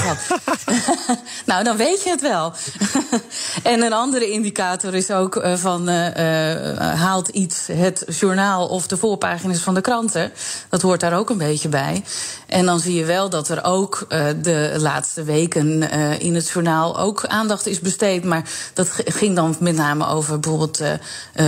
nou, 1.50 1.64
dan 1.64 1.76
weet 1.76 2.02
je 2.02 2.10
het 2.10 2.20
wel. 2.20 2.52
en 3.62 3.82
een 3.82 3.92
andere 3.92 4.30
indicator 4.30 4.94
is 4.94 5.10
ook 5.10 5.36
uh, 5.36 5.54
van... 5.54 5.88
Uh, 5.88 6.06
haalt 6.76 7.28
iets 7.28 7.66
het 7.72 8.04
journaal 8.06 8.66
of 8.68 8.86
de 8.86 8.96
voorpagina's 8.96 9.60
van 9.60 9.74
de 9.74 9.80
kranten. 9.80 10.32
Dat 10.68 10.82
hoort 10.82 11.00
daar 11.00 11.18
ook 11.18 11.30
een 11.30 11.38
beetje 11.38 11.68
bij. 11.68 12.04
En 12.46 12.66
dan 12.66 12.80
zie 12.80 12.94
je 12.94 13.04
wel 13.04 13.30
dat 13.30 13.48
er 13.48 13.64
ook 13.64 14.06
de 14.42 14.74
laatste 14.76 15.22
weken 15.22 15.90
in 16.20 16.34
het 16.34 16.48
journaal... 16.48 16.98
ook 16.98 17.26
aandacht 17.26 17.66
is 17.66 17.80
besteed. 17.80 18.24
Maar 18.24 18.48
dat 18.74 18.88
ging 19.04 19.36
dan 19.36 19.56
met 19.60 19.74
name 19.74 20.06
over 20.06 20.40
bijvoorbeeld 20.40 20.82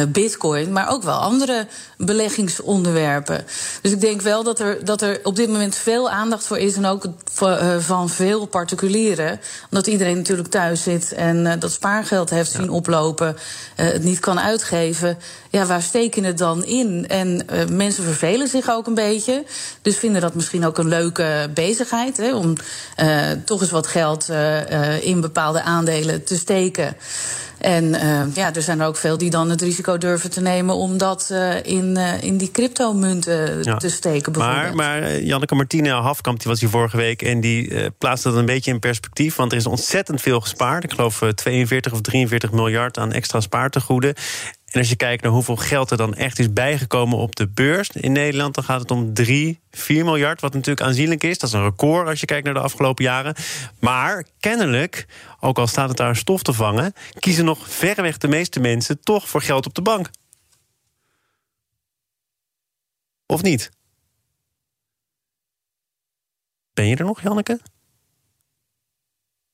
bitcoin, 0.09 0.73
maar 0.73 0.89
ook 0.89 1.03
wel 1.03 1.19
andere 1.19 1.67
beleggingsonderwerpen. 1.97 3.45
Dus 3.83 3.93
ik 3.93 4.01
denk 4.01 4.21
wel 4.21 4.43
dat 4.43 4.61
er, 4.61 4.85
dat 4.85 5.03
er 5.03 5.21
op 5.23 5.37
dit 5.37 5.49
moment 5.49 5.75
veel 5.75 6.11
aandacht 6.11 6.47
voor 6.47 6.59
is 6.59 6.77
en 6.77 6.87
ook 6.87 7.05
van 7.79 8.11
veel 8.11 8.47
particulieren. 8.47 9.41
Omdat 9.71 9.87
iedereen 9.87 10.17
natuurlijk 10.17 10.49
thuis 10.49 10.83
zit 10.83 11.13
en 11.33 11.59
dat 11.59 11.73
spaargeld 11.73 12.31
heeft 12.31 12.51
zien 12.51 12.71
oplopen, 12.71 13.37
het 13.75 14.03
niet 14.03 14.21
kan 14.21 14.41
uitgeven. 14.41 15.19
Ja, 15.51 15.67
waar 15.67 15.83
steken 15.83 16.25
het 16.25 16.39
dan 16.39 16.65
in? 16.65 17.05
En 17.09 17.47
mensen 17.71 18.05
vervelen 18.05 18.49
zich 18.49 18.71
ook 18.71 18.87
een 18.87 18.95
beetje. 18.95 19.45
Dus 19.83 19.97
vinden 19.97 20.21
dat 20.21 20.35
misschien 20.35 20.67
ook 20.67 20.79
een 20.79 20.89
leuke 20.89 21.51
bezigheid. 21.55 22.17
Hè, 22.17 22.35
om 22.35 22.55
toch 23.45 23.61
eens 23.61 23.71
wat 23.71 23.87
geld 23.87 24.29
in 25.01 25.21
bepaalde 25.21 25.63
aandelen 25.63 26.25
te 26.25 26.37
steken. 26.37 26.97
En 27.63 27.85
uh, 27.85 28.35
ja, 28.35 28.55
er 28.55 28.63
zijn 28.63 28.81
er 28.81 28.87
ook 28.87 28.97
veel 28.97 29.19
die 29.19 29.31
dan 29.31 29.51
het 29.51 29.61
risico 29.61 29.99
durven 29.99 30.31
te 30.31 30.41
nemen 30.41 30.75
om 30.75 30.99
dat 30.99 31.29
uh, 31.33 31.65
in, 31.65 31.97
uh, 31.97 32.23
in 32.23 32.37
die 32.37 32.51
cryptomunten 32.51 33.63
ja. 33.63 33.77
te 33.77 33.91
steken. 33.91 34.33
Maar, 34.39 34.75
maar 34.75 35.21
Janneke 35.21 35.55
Martine 35.55 35.91
Hafkamp 35.91 36.39
die 36.39 36.51
was 36.51 36.61
hier 36.61 36.69
vorige 36.69 36.97
week 36.97 37.23
en 37.23 37.41
die 37.41 37.91
plaatste 37.91 38.29
dat 38.29 38.39
een 38.39 38.47
beetje 38.47 38.71
in 38.71 38.79
perspectief. 38.79 39.37
Want 39.37 39.53
er 39.53 39.59
is 39.59 39.67
ontzettend 39.67 40.21
veel 40.21 40.41
gespaard. 40.41 40.85
Ik 40.85 40.91
geloof 40.91 41.23
42 41.35 41.93
of 41.93 42.01
43 42.01 42.53
miljard 42.53 42.99
aan 42.99 43.13
extra 43.13 43.41
spaartegoeden. 43.41 44.15
En 44.73 44.79
als 44.79 44.89
je 44.89 44.97
kijkt 44.97 45.23
naar 45.23 45.33
hoeveel 45.33 45.57
geld 45.57 45.91
er 45.91 45.97
dan 45.97 46.15
echt 46.15 46.39
is 46.39 46.53
bijgekomen 46.53 47.19
op 47.19 47.37
de 47.37 47.49
beurs 47.49 47.89
in 47.89 48.13
Nederland, 48.13 48.55
dan 48.55 48.65
gaat 48.65 48.81
het 48.81 48.91
om 48.91 49.15
3, 49.15 49.61
4 49.71 50.05
miljard, 50.05 50.41
wat 50.41 50.53
natuurlijk 50.53 50.87
aanzienlijk 50.87 51.23
is. 51.23 51.39
Dat 51.39 51.49
is 51.49 51.55
een 51.55 51.63
record 51.63 52.09
als 52.09 52.21
je 52.21 52.27
kijkt 52.27 52.45
naar 52.45 52.55
de 52.55 52.61
afgelopen 52.61 53.05
jaren. 53.05 53.35
Maar 53.81 54.25
kennelijk, 54.41 55.07
ook 55.41 55.59
al 55.59 55.67
staat 55.67 55.89
het 55.89 55.97
daar 55.97 56.17
stof 56.17 56.43
te 56.43 56.53
vangen, 56.53 56.93
kiezen 57.19 57.45
nog 57.45 57.69
verreweg 57.69 58.19
de 58.19 58.29
meeste 58.29 58.61
mensen 58.61 59.01
toch 59.01 59.29
voor 59.29 59.43
geld 59.43 59.67
op 59.67 59.75
de 59.75 59.83
bank. 59.83 60.11
Of 63.27 63.43
niet? 63.43 63.71
Ben 66.75 66.87
je 66.87 66.97
er 66.97 67.05
nog, 67.05 67.23
Janneke? 67.23 67.61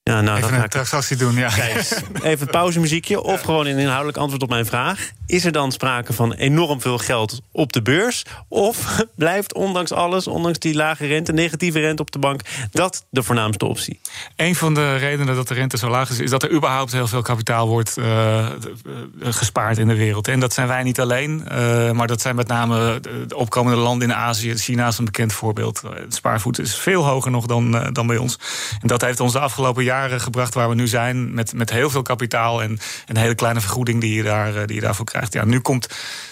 Ja, 0.08 0.20
nou, 0.20 0.38
even 0.38 0.62
een 0.62 0.68
transactie 0.68 1.16
doen, 1.16 1.34
ja. 1.34 1.50
even 1.56 2.38
het 2.38 2.50
pauzemuziekje 2.50 3.22
of 3.22 3.40
gewoon 3.40 3.66
een 3.66 3.78
inhoudelijk 3.78 4.16
antwoord 4.16 4.42
op 4.42 4.48
mijn 4.48 4.66
vraag. 4.66 5.10
Is 5.26 5.44
er 5.44 5.52
dan 5.52 5.72
sprake 5.72 6.12
van 6.12 6.32
enorm 6.32 6.80
veel 6.80 6.98
geld 6.98 7.40
op 7.52 7.72
de 7.72 7.82
beurs? 7.82 8.24
Of 8.48 8.96
blijft 9.16 9.54
ondanks 9.54 9.92
alles, 9.92 10.26
ondanks 10.26 10.58
die 10.58 10.74
lage 10.74 11.06
rente, 11.06 11.32
negatieve 11.32 11.80
rente 11.80 12.02
op 12.02 12.10
de 12.10 12.18
bank... 12.18 12.40
dat 12.70 13.06
de 13.10 13.22
voornaamste 13.22 13.64
optie? 13.64 14.00
Een 14.36 14.54
van 14.54 14.74
de 14.74 14.96
redenen 14.96 15.34
dat 15.34 15.48
de 15.48 15.54
rente 15.54 15.78
zo 15.78 15.88
laag 15.88 16.10
is... 16.10 16.18
is 16.18 16.30
dat 16.30 16.42
er 16.42 16.52
überhaupt 16.52 16.92
heel 16.92 17.06
veel 17.06 17.22
kapitaal 17.22 17.68
wordt 17.68 17.96
uh, 17.98 18.48
gespaard 19.20 19.78
in 19.78 19.88
de 19.88 19.96
wereld. 19.96 20.28
En 20.28 20.40
dat 20.40 20.52
zijn 20.52 20.68
wij 20.68 20.82
niet 20.82 21.00
alleen, 21.00 21.48
uh, 21.52 21.90
maar 21.90 22.06
dat 22.06 22.20
zijn 22.20 22.36
met 22.36 22.48
name 22.48 23.00
de 23.00 23.36
opkomende 23.36 23.78
landen 23.78 24.08
in 24.08 24.14
Azië. 24.14 24.56
China 24.56 24.86
is 24.86 24.98
een 24.98 25.04
bekend 25.04 25.32
voorbeeld. 25.32 25.82
Het 25.94 26.14
spaarvoet 26.14 26.58
is 26.58 26.76
veel 26.76 27.04
hoger 27.04 27.30
nog 27.30 27.46
dan, 27.46 27.92
dan 27.92 28.06
bij 28.06 28.16
ons. 28.16 28.38
En 28.80 28.88
dat 28.88 29.00
heeft 29.00 29.20
ons 29.20 29.32
de 29.32 29.38
afgelopen 29.38 29.84
jaren 29.84 29.97
gebracht 30.06 30.54
waar 30.54 30.68
we 30.68 30.74
nu 30.74 30.86
zijn. 30.86 31.34
Met, 31.34 31.54
met 31.54 31.70
heel 31.70 31.90
veel 31.90 32.02
kapitaal 32.02 32.62
en 32.62 32.78
een 33.06 33.16
hele 33.16 33.34
kleine 33.34 33.60
vergoeding 33.60 34.00
die 34.00 34.14
je, 34.14 34.22
daar, 34.22 34.56
eh, 34.56 34.66
die 34.66 34.74
je 34.74 34.80
daarvoor 34.80 35.04
krijgt. 35.04 35.32
Ja, 35.32 35.44
nu 35.44 35.60
komt 35.60 35.88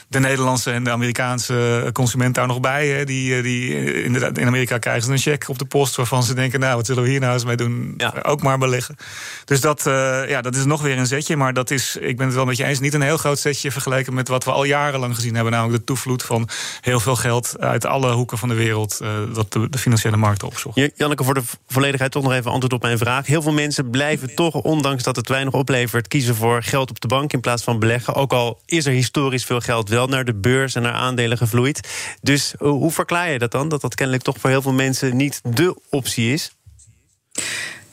de 0.09 0.19
Nederlandse 0.19 0.71
en 0.71 0.85
de 0.85 0.91
Amerikaanse 0.91 1.91
consument 1.93 2.35
daar 2.35 2.47
nog 2.47 2.61
bij. 2.61 2.89
Hè. 2.89 3.05
Die, 3.05 3.37
eh, 3.37 3.43
die 3.43 3.75
eh, 3.75 4.05
inderdaad, 4.05 4.39
in 4.39 4.47
Amerika 4.47 4.79
krijgen 4.79 5.05
ze 5.05 5.13
een 5.13 5.19
check 5.19 5.49
op 5.49 5.59
de 5.59 5.65
post 5.65 5.97
waarvan 5.97 6.23
ze 6.23 6.35
denken: 6.35 6.61
nou, 6.61 6.77
wat 6.77 6.87
zullen 6.87 7.03
we 7.03 7.09
hier 7.09 7.21
nou 7.21 7.33
eens 7.33 7.45
mee 7.45 7.57
doen? 7.57 7.95
Ja. 7.97 8.15
Ook 8.23 8.43
maar 8.43 8.59
beleggen. 8.59 8.97
Dus 9.45 9.61
dat, 9.61 9.83
ja, 10.29 10.41
dat 10.41 10.55
is 10.55 10.65
nog 10.65 10.83
weer 10.83 10.99
een 10.99 11.07
zetje. 11.07 11.37
Maar 11.37 11.53
dat 11.53 11.71
is, 11.71 11.97
ik 11.97 12.17
ben 12.17 12.27
het 12.27 12.35
wel 12.35 12.45
met 12.45 12.57
je 12.57 12.65
eens, 12.65 12.81
niet 12.81 12.95
een 12.95 13.03
heel 13.03 13.17
groot 13.17 13.39
zetje 13.39 13.71
vergeleken 13.71 14.15
met 14.15 14.29
wat 14.29 14.45
we 14.45 14.51
al 14.51 14.65
jarenlang 14.65 15.15
gezien 15.15 15.35
hebben. 15.35 15.53
Namelijk 15.53 15.79
de 15.79 15.85
toevloed 15.85 16.23
van 16.23 16.49
heel 16.81 17.01
veel 17.01 17.17
geld 17.17 17.55
uit 17.59 17.87
alle 17.87 18.13
hoeken 18.13 18.39
van 18.39 18.49
de 18.49 18.55
wereld. 18.55 18.99
Uh, 19.03 19.09
dat 19.35 19.53
de, 19.53 19.69
de, 19.69 19.79
financiële 19.79 20.17
markten 20.17 20.49
opzocht. 20.49 20.81
Janneke, 20.95 21.25
voor 21.25 21.35
de 21.35 21.43
volledigheid 21.69 22.11
toch 22.11 22.23
nog 22.23 22.33
even 22.33 22.51
antwoord 22.51 22.73
op 22.73 22.83
mijn 22.83 22.99
vraag. 22.99 23.27
Heel 23.27 23.43
veel 23.43 23.53
mensen 23.53 23.91
blijven 23.91 24.35
toch, 24.35 24.55
ondanks 24.55 25.03
dat 25.03 25.17
het 25.17 25.29
weinig 25.29 25.53
oplevert, 25.53 26.09
kiezen 26.09 26.35
voor 26.35 26.63
geld 26.63 26.91
op 26.91 27.01
de 27.01 27.09
bank 27.09 27.33
in 27.33 27.41
plaats 27.41 27.63
van 27.63 27.79
beleggen. 27.79 28.15
Ook 28.15 28.33
al 28.33 28.61
is 28.67 28.87
er 28.87 28.93
historisch 28.93 29.45
veel 29.45 29.61
geld 29.61 29.89
wel 29.97 30.07
naar 30.07 30.25
de 30.25 30.35
beurs 30.35 30.75
en 30.75 30.83
naar 30.83 30.93
aandelen 30.93 31.39
gevloeid. 31.39 31.89
Dus 32.23 32.55
eh, 32.55 32.69
hoe 32.69 32.91
verklaar 32.91 33.31
je 33.31 33.39
dat 33.39 33.51
dan? 33.51 33.69
Dat 33.69 33.81
dat 33.81 33.95
kennelijk 33.95 34.25
toch 34.25 34.37
voor 34.39 34.51
heel 34.51 34.63
veel 34.63 34.73
mensen 34.73 35.17
niet 35.17 35.41
de 35.43 35.77
optie 35.91 36.33
is? 36.33 36.51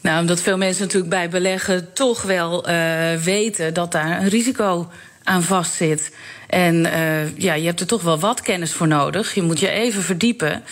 Nou, 0.01 0.19
omdat 0.19 0.41
veel 0.41 0.57
mensen 0.57 0.83
natuurlijk 0.83 1.09
bij 1.11 1.29
beleggen 1.29 1.93
toch 1.93 2.21
wel 2.21 2.69
uh, 2.69 3.15
weten 3.15 3.73
dat 3.73 3.91
daar 3.91 4.21
een 4.21 4.29
risico 4.29 4.89
aan 5.23 5.43
vastzit. 5.43 6.11
En 6.53 6.85
uh, 6.85 7.37
ja, 7.37 7.53
je 7.53 7.65
hebt 7.65 7.79
er 7.79 7.87
toch 7.87 8.01
wel 8.01 8.19
wat 8.19 8.41
kennis 8.41 8.73
voor 8.73 8.87
nodig. 8.87 9.33
Je 9.33 9.41
moet 9.41 9.59
je 9.59 9.69
even 9.69 10.03
verdiepen. 10.03 10.63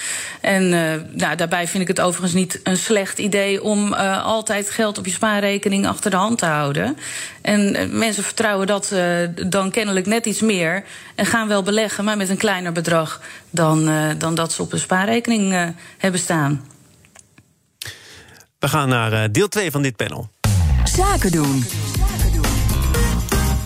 En 0.41 0.63
uh, 0.63 0.93
nou, 1.11 1.35
daarbij 1.35 1.67
vind 1.67 1.81
ik 1.81 1.87
het 1.87 2.01
overigens 2.01 2.33
niet 2.33 2.59
een 2.63 2.77
slecht 2.77 3.19
idee 3.19 3.63
om 3.63 3.93
uh, 3.93 4.25
altijd 4.25 4.69
geld 4.69 4.97
op 4.97 5.05
je 5.05 5.11
spaarrekening 5.11 5.87
achter 5.87 6.11
de 6.11 6.17
hand 6.17 6.37
te 6.37 6.45
houden. 6.45 6.97
En 7.41 7.89
mensen 7.97 8.23
vertrouwen 8.23 8.67
dat 8.67 8.95
dan 9.47 9.71
kennelijk 9.71 10.05
net 10.05 10.25
iets 10.25 10.41
meer. 10.41 10.83
En 11.15 11.25
gaan 11.25 11.47
wel 11.47 11.63
beleggen, 11.63 12.03
maar 12.03 12.17
met 12.17 12.29
een 12.29 12.37
kleiner 12.37 12.71
bedrag 12.71 13.21
dan, 13.49 13.89
dan 14.17 14.35
dat 14.35 14.53
ze 14.53 14.61
op 14.61 14.73
een 14.73 14.79
spaarrekening 14.79 15.73
hebben 15.97 16.19
staan. 16.19 16.65
We 18.59 18.67
gaan 18.67 18.89
naar 18.89 19.31
deel 19.31 19.47
2 19.47 19.71
van 19.71 19.81
dit 19.81 19.95
panel. 19.95 20.29
Zaken 20.83 21.31
doen. 21.31 21.63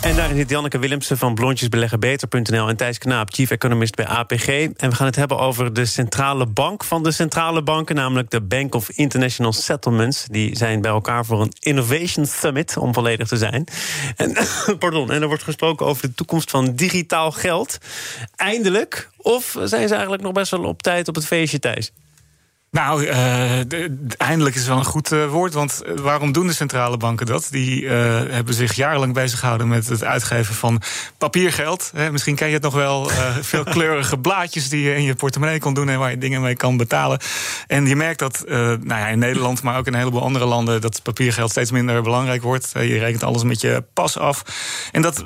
En 0.05 0.15
daarin 0.15 0.35
zit 0.35 0.49
Janneke 0.49 0.79
Willemsen 0.79 1.17
van 1.17 1.35
blondjesbeleggenbeter.nl... 1.35 2.69
en 2.69 2.75
Thijs 2.75 2.97
Knaap, 2.97 3.33
chief 3.33 3.51
economist 3.51 3.95
bij 3.95 4.05
APG. 4.05 4.47
En 4.47 4.89
we 4.89 4.95
gaan 4.95 5.05
het 5.05 5.15
hebben 5.15 5.39
over 5.39 5.73
de 5.73 5.85
centrale 5.85 6.45
bank 6.45 6.83
van 6.83 7.03
de 7.03 7.11
centrale 7.11 7.63
banken... 7.63 7.95
namelijk 7.95 8.29
de 8.29 8.41
Bank 8.41 8.75
of 8.75 8.89
International 8.89 9.53
Settlements. 9.53 10.25
Die 10.29 10.55
zijn 10.55 10.81
bij 10.81 10.91
elkaar 10.91 11.25
voor 11.25 11.41
een 11.41 11.53
Innovation 11.59 12.25
Summit, 12.25 12.77
om 12.77 12.93
volledig 12.93 13.27
te 13.27 13.37
zijn. 13.37 13.67
En, 14.15 14.35
pardon, 14.79 15.11
en 15.11 15.21
er 15.21 15.27
wordt 15.27 15.43
gesproken 15.43 15.85
over 15.85 16.07
de 16.07 16.13
toekomst 16.13 16.49
van 16.49 16.75
digitaal 16.75 17.31
geld. 17.31 17.77
Eindelijk? 18.35 19.09
Of 19.17 19.55
zijn 19.63 19.87
ze 19.87 19.93
eigenlijk 19.93 20.23
nog 20.23 20.31
best 20.31 20.51
wel 20.51 20.63
op 20.63 20.81
tijd 20.81 21.07
op 21.07 21.15
het 21.15 21.25
feestje, 21.25 21.59
Thijs? 21.59 21.91
Nou, 22.75 23.03
uh, 23.03 23.59
eindelijk 24.17 24.55
is 24.55 24.67
wel 24.67 24.77
een 24.77 24.85
goed 24.85 25.11
uh, 25.11 25.27
woord. 25.27 25.53
Want 25.53 25.81
eh, 25.81 25.93
waarom 25.99 26.31
doen 26.31 26.47
de 26.47 26.53
centrale 26.53 26.97
banken 26.97 27.25
dat? 27.25 27.47
Die 27.51 27.81
uh, 27.81 27.91
hebben 28.29 28.53
zich 28.53 28.73
jarenlang 28.73 29.13
bezig 29.13 29.39
gehouden 29.39 29.67
met 29.67 29.87
het 29.87 30.03
uitgeven 30.03 30.55
van 30.55 30.81
papiergeld. 31.17 31.91
Hè, 31.95 32.11
misschien 32.11 32.35
ken 32.35 32.47
je 32.47 32.53
het 32.53 32.63
nog 32.63 32.73
wel. 32.73 33.09
veel 33.41 33.63
kleurige 33.63 34.17
blaadjes 34.17 34.69
die 34.69 34.83
je 34.83 34.95
in 34.95 35.03
je 35.03 35.15
portemonnee 35.15 35.59
kon 35.59 35.73
doen 35.73 35.89
en 35.89 35.99
waar 35.99 36.09
je 36.09 36.17
dingen 36.17 36.41
mee 36.41 36.55
kan 36.55 36.77
betalen. 36.77 37.19
En 37.67 37.85
je 37.85 37.95
merkt 37.95 38.19
dat 38.19 38.43
nou 38.47 38.85
ja, 38.87 39.07
in 39.07 39.19
Nederland, 39.19 39.61
maar 39.61 39.77
ook 39.77 39.87
in 39.87 39.93
een 39.93 39.99
heleboel 39.99 40.21
andere 40.21 40.45
landen, 40.45 40.81
dat 40.81 41.03
papiergeld 41.03 41.51
steeds 41.51 41.71
minder 41.71 42.01
belangrijk 42.01 42.41
wordt. 42.41 42.71
je 42.73 42.97
rekent 42.97 43.23
alles 43.23 43.43
met 43.43 43.61
je 43.61 43.83
pas 43.93 44.17
af. 44.17 44.43
En 44.91 45.01
dat 45.01 45.23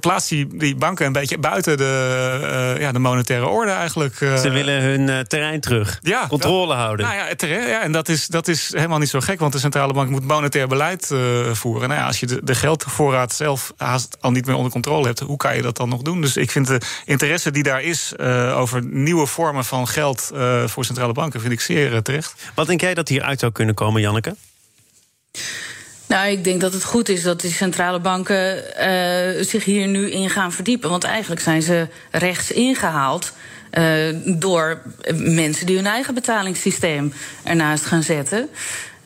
plaatst 0.00 0.28
die, 0.28 0.56
die 0.56 0.76
banken 0.76 1.06
een 1.06 1.12
beetje 1.12 1.38
buiten 1.38 1.76
de, 1.76 2.76
ja, 2.78 2.92
de 2.92 2.98
monetaire 2.98 3.46
orde 3.46 3.70
eigenlijk. 3.70 4.14
Ze 4.14 4.50
willen 4.50 4.82
hun 4.82 5.26
terrein 5.26 5.60
terug. 5.60 5.98
Ja, 6.02 6.26
Controle 6.28 6.74
houden. 6.74 6.87
Nou 6.96 7.14
ja, 7.14 7.34
terecht, 7.34 7.68
ja, 7.68 7.82
en 7.82 7.92
dat 7.92 8.08
is, 8.08 8.26
dat 8.26 8.48
is 8.48 8.72
helemaal 8.72 8.98
niet 8.98 9.08
zo 9.08 9.20
gek, 9.20 9.40
want 9.40 9.52
de 9.52 9.58
centrale 9.58 9.92
bank 9.92 10.10
moet 10.10 10.24
monetair 10.24 10.68
beleid 10.68 11.10
uh, 11.12 11.52
voeren. 11.52 11.88
Nou 11.88 12.00
ja, 12.00 12.06
als 12.06 12.20
je 12.20 12.26
de, 12.26 12.40
de 12.42 12.54
geldvoorraad 12.54 13.32
zelf 13.32 13.72
haast 13.76 14.16
al 14.20 14.30
niet 14.30 14.46
meer 14.46 14.54
onder 14.54 14.72
controle 14.72 15.06
hebt, 15.06 15.20
hoe 15.20 15.36
kan 15.36 15.56
je 15.56 15.62
dat 15.62 15.76
dan 15.76 15.88
nog 15.88 16.02
doen? 16.02 16.20
Dus 16.20 16.36
ik 16.36 16.50
vind 16.50 16.66
de 16.66 16.80
interesse 17.04 17.50
die 17.50 17.62
daar 17.62 17.82
is 17.82 18.12
uh, 18.16 18.58
over 18.58 18.84
nieuwe 18.84 19.26
vormen 19.26 19.64
van 19.64 19.88
geld 19.88 20.30
uh, 20.34 20.66
voor 20.66 20.84
centrale 20.84 21.12
banken, 21.12 21.40
vind 21.40 21.52
ik 21.52 21.60
zeer 21.60 22.02
terecht. 22.02 22.34
Wat 22.54 22.66
denk 22.66 22.80
jij 22.80 22.94
dat 22.94 23.08
hieruit 23.08 23.40
zou 23.40 23.52
kunnen 23.52 23.74
komen, 23.74 24.00
Janneke? 24.00 24.34
Nou, 26.08 26.28
ik 26.28 26.44
denk 26.44 26.60
dat 26.60 26.72
het 26.72 26.84
goed 26.84 27.08
is 27.08 27.22
dat 27.22 27.40
de 27.40 27.50
centrale 27.50 28.00
banken 28.00 28.56
uh, 28.56 29.44
zich 29.44 29.64
hier 29.64 29.86
nu 29.86 30.10
in 30.10 30.30
gaan 30.30 30.52
verdiepen. 30.52 30.90
Want 30.90 31.04
eigenlijk 31.04 31.40
zijn 31.40 31.62
ze 31.62 31.88
rechts 32.10 32.50
ingehaald. 32.50 33.32
Uh, 33.72 34.16
door 34.24 34.80
mensen 35.14 35.66
die 35.66 35.76
hun 35.76 35.86
eigen 35.86 36.14
betalingssysteem 36.14 37.12
ernaast 37.42 37.84
gaan 37.84 38.02
zetten. 38.02 38.48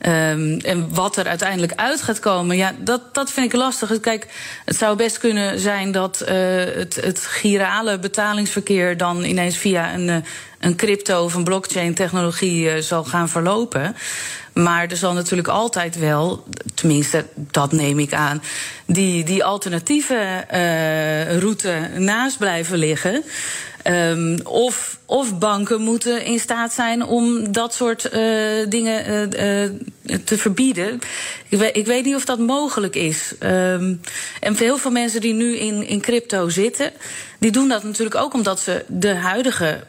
Um, 0.06 0.58
en 0.58 0.94
wat 0.94 1.16
er 1.16 1.26
uiteindelijk 1.26 1.72
uit 1.76 2.02
gaat 2.02 2.18
komen, 2.18 2.56
ja, 2.56 2.72
dat, 2.78 3.14
dat 3.14 3.30
vind 3.30 3.46
ik 3.46 3.52
lastig. 3.52 4.00
Kijk, 4.00 4.26
het 4.64 4.76
zou 4.76 4.96
best 4.96 5.18
kunnen 5.18 5.60
zijn 5.60 5.92
dat 5.92 6.22
uh, 6.22 6.28
het, 6.74 6.98
het 7.00 7.18
girale 7.26 7.98
betalingsverkeer 7.98 8.96
dan 8.96 9.24
ineens 9.24 9.56
via 9.56 9.94
een, 9.94 10.08
uh, 10.08 10.16
een 10.60 10.76
crypto 10.76 11.24
of 11.24 11.34
een 11.34 11.44
blockchain 11.44 11.94
technologie 11.94 12.64
uh, 12.64 12.80
zal 12.80 13.04
gaan 13.04 13.28
verlopen. 13.28 13.96
Maar 14.52 14.86
er 14.86 14.96
zal 14.96 15.12
natuurlijk 15.12 15.48
altijd 15.48 15.98
wel, 15.98 16.44
tenminste 16.74 17.24
dat 17.34 17.72
neem 17.72 17.98
ik 17.98 18.12
aan, 18.12 18.42
die, 18.86 19.24
die 19.24 19.44
alternatieve 19.44 20.44
route 21.38 21.88
naast 21.96 22.38
blijven 22.38 22.78
liggen. 22.78 23.24
Um, 23.86 24.38
of, 24.44 24.98
of 25.06 25.38
banken 25.38 25.80
moeten 25.80 26.24
in 26.24 26.38
staat 26.38 26.72
zijn 26.72 27.04
om 27.04 27.52
dat 27.52 27.74
soort 27.74 28.04
uh, 28.04 28.12
dingen 28.68 29.10
uh, 29.10 29.62
uh, 29.62 30.18
te 30.24 30.38
verbieden. 30.38 31.00
Ik 31.48 31.86
weet, 31.86 32.04
niet 32.04 32.14
of 32.14 32.24
dat 32.24 32.38
mogelijk 32.38 32.94
is. 32.94 33.34
Um, 33.40 34.00
en 34.40 34.56
veel 34.56 34.90
mensen 34.90 35.20
die 35.20 35.34
nu 35.34 35.56
in, 35.56 35.86
in 35.86 36.00
crypto 36.00 36.48
zitten, 36.48 36.92
die 37.38 37.50
doen 37.50 37.68
dat 37.68 37.82
natuurlijk 37.82 38.16
ook 38.16 38.34
omdat 38.34 38.60
ze 38.60 38.84
de 38.88 39.14
huidige 39.14 39.84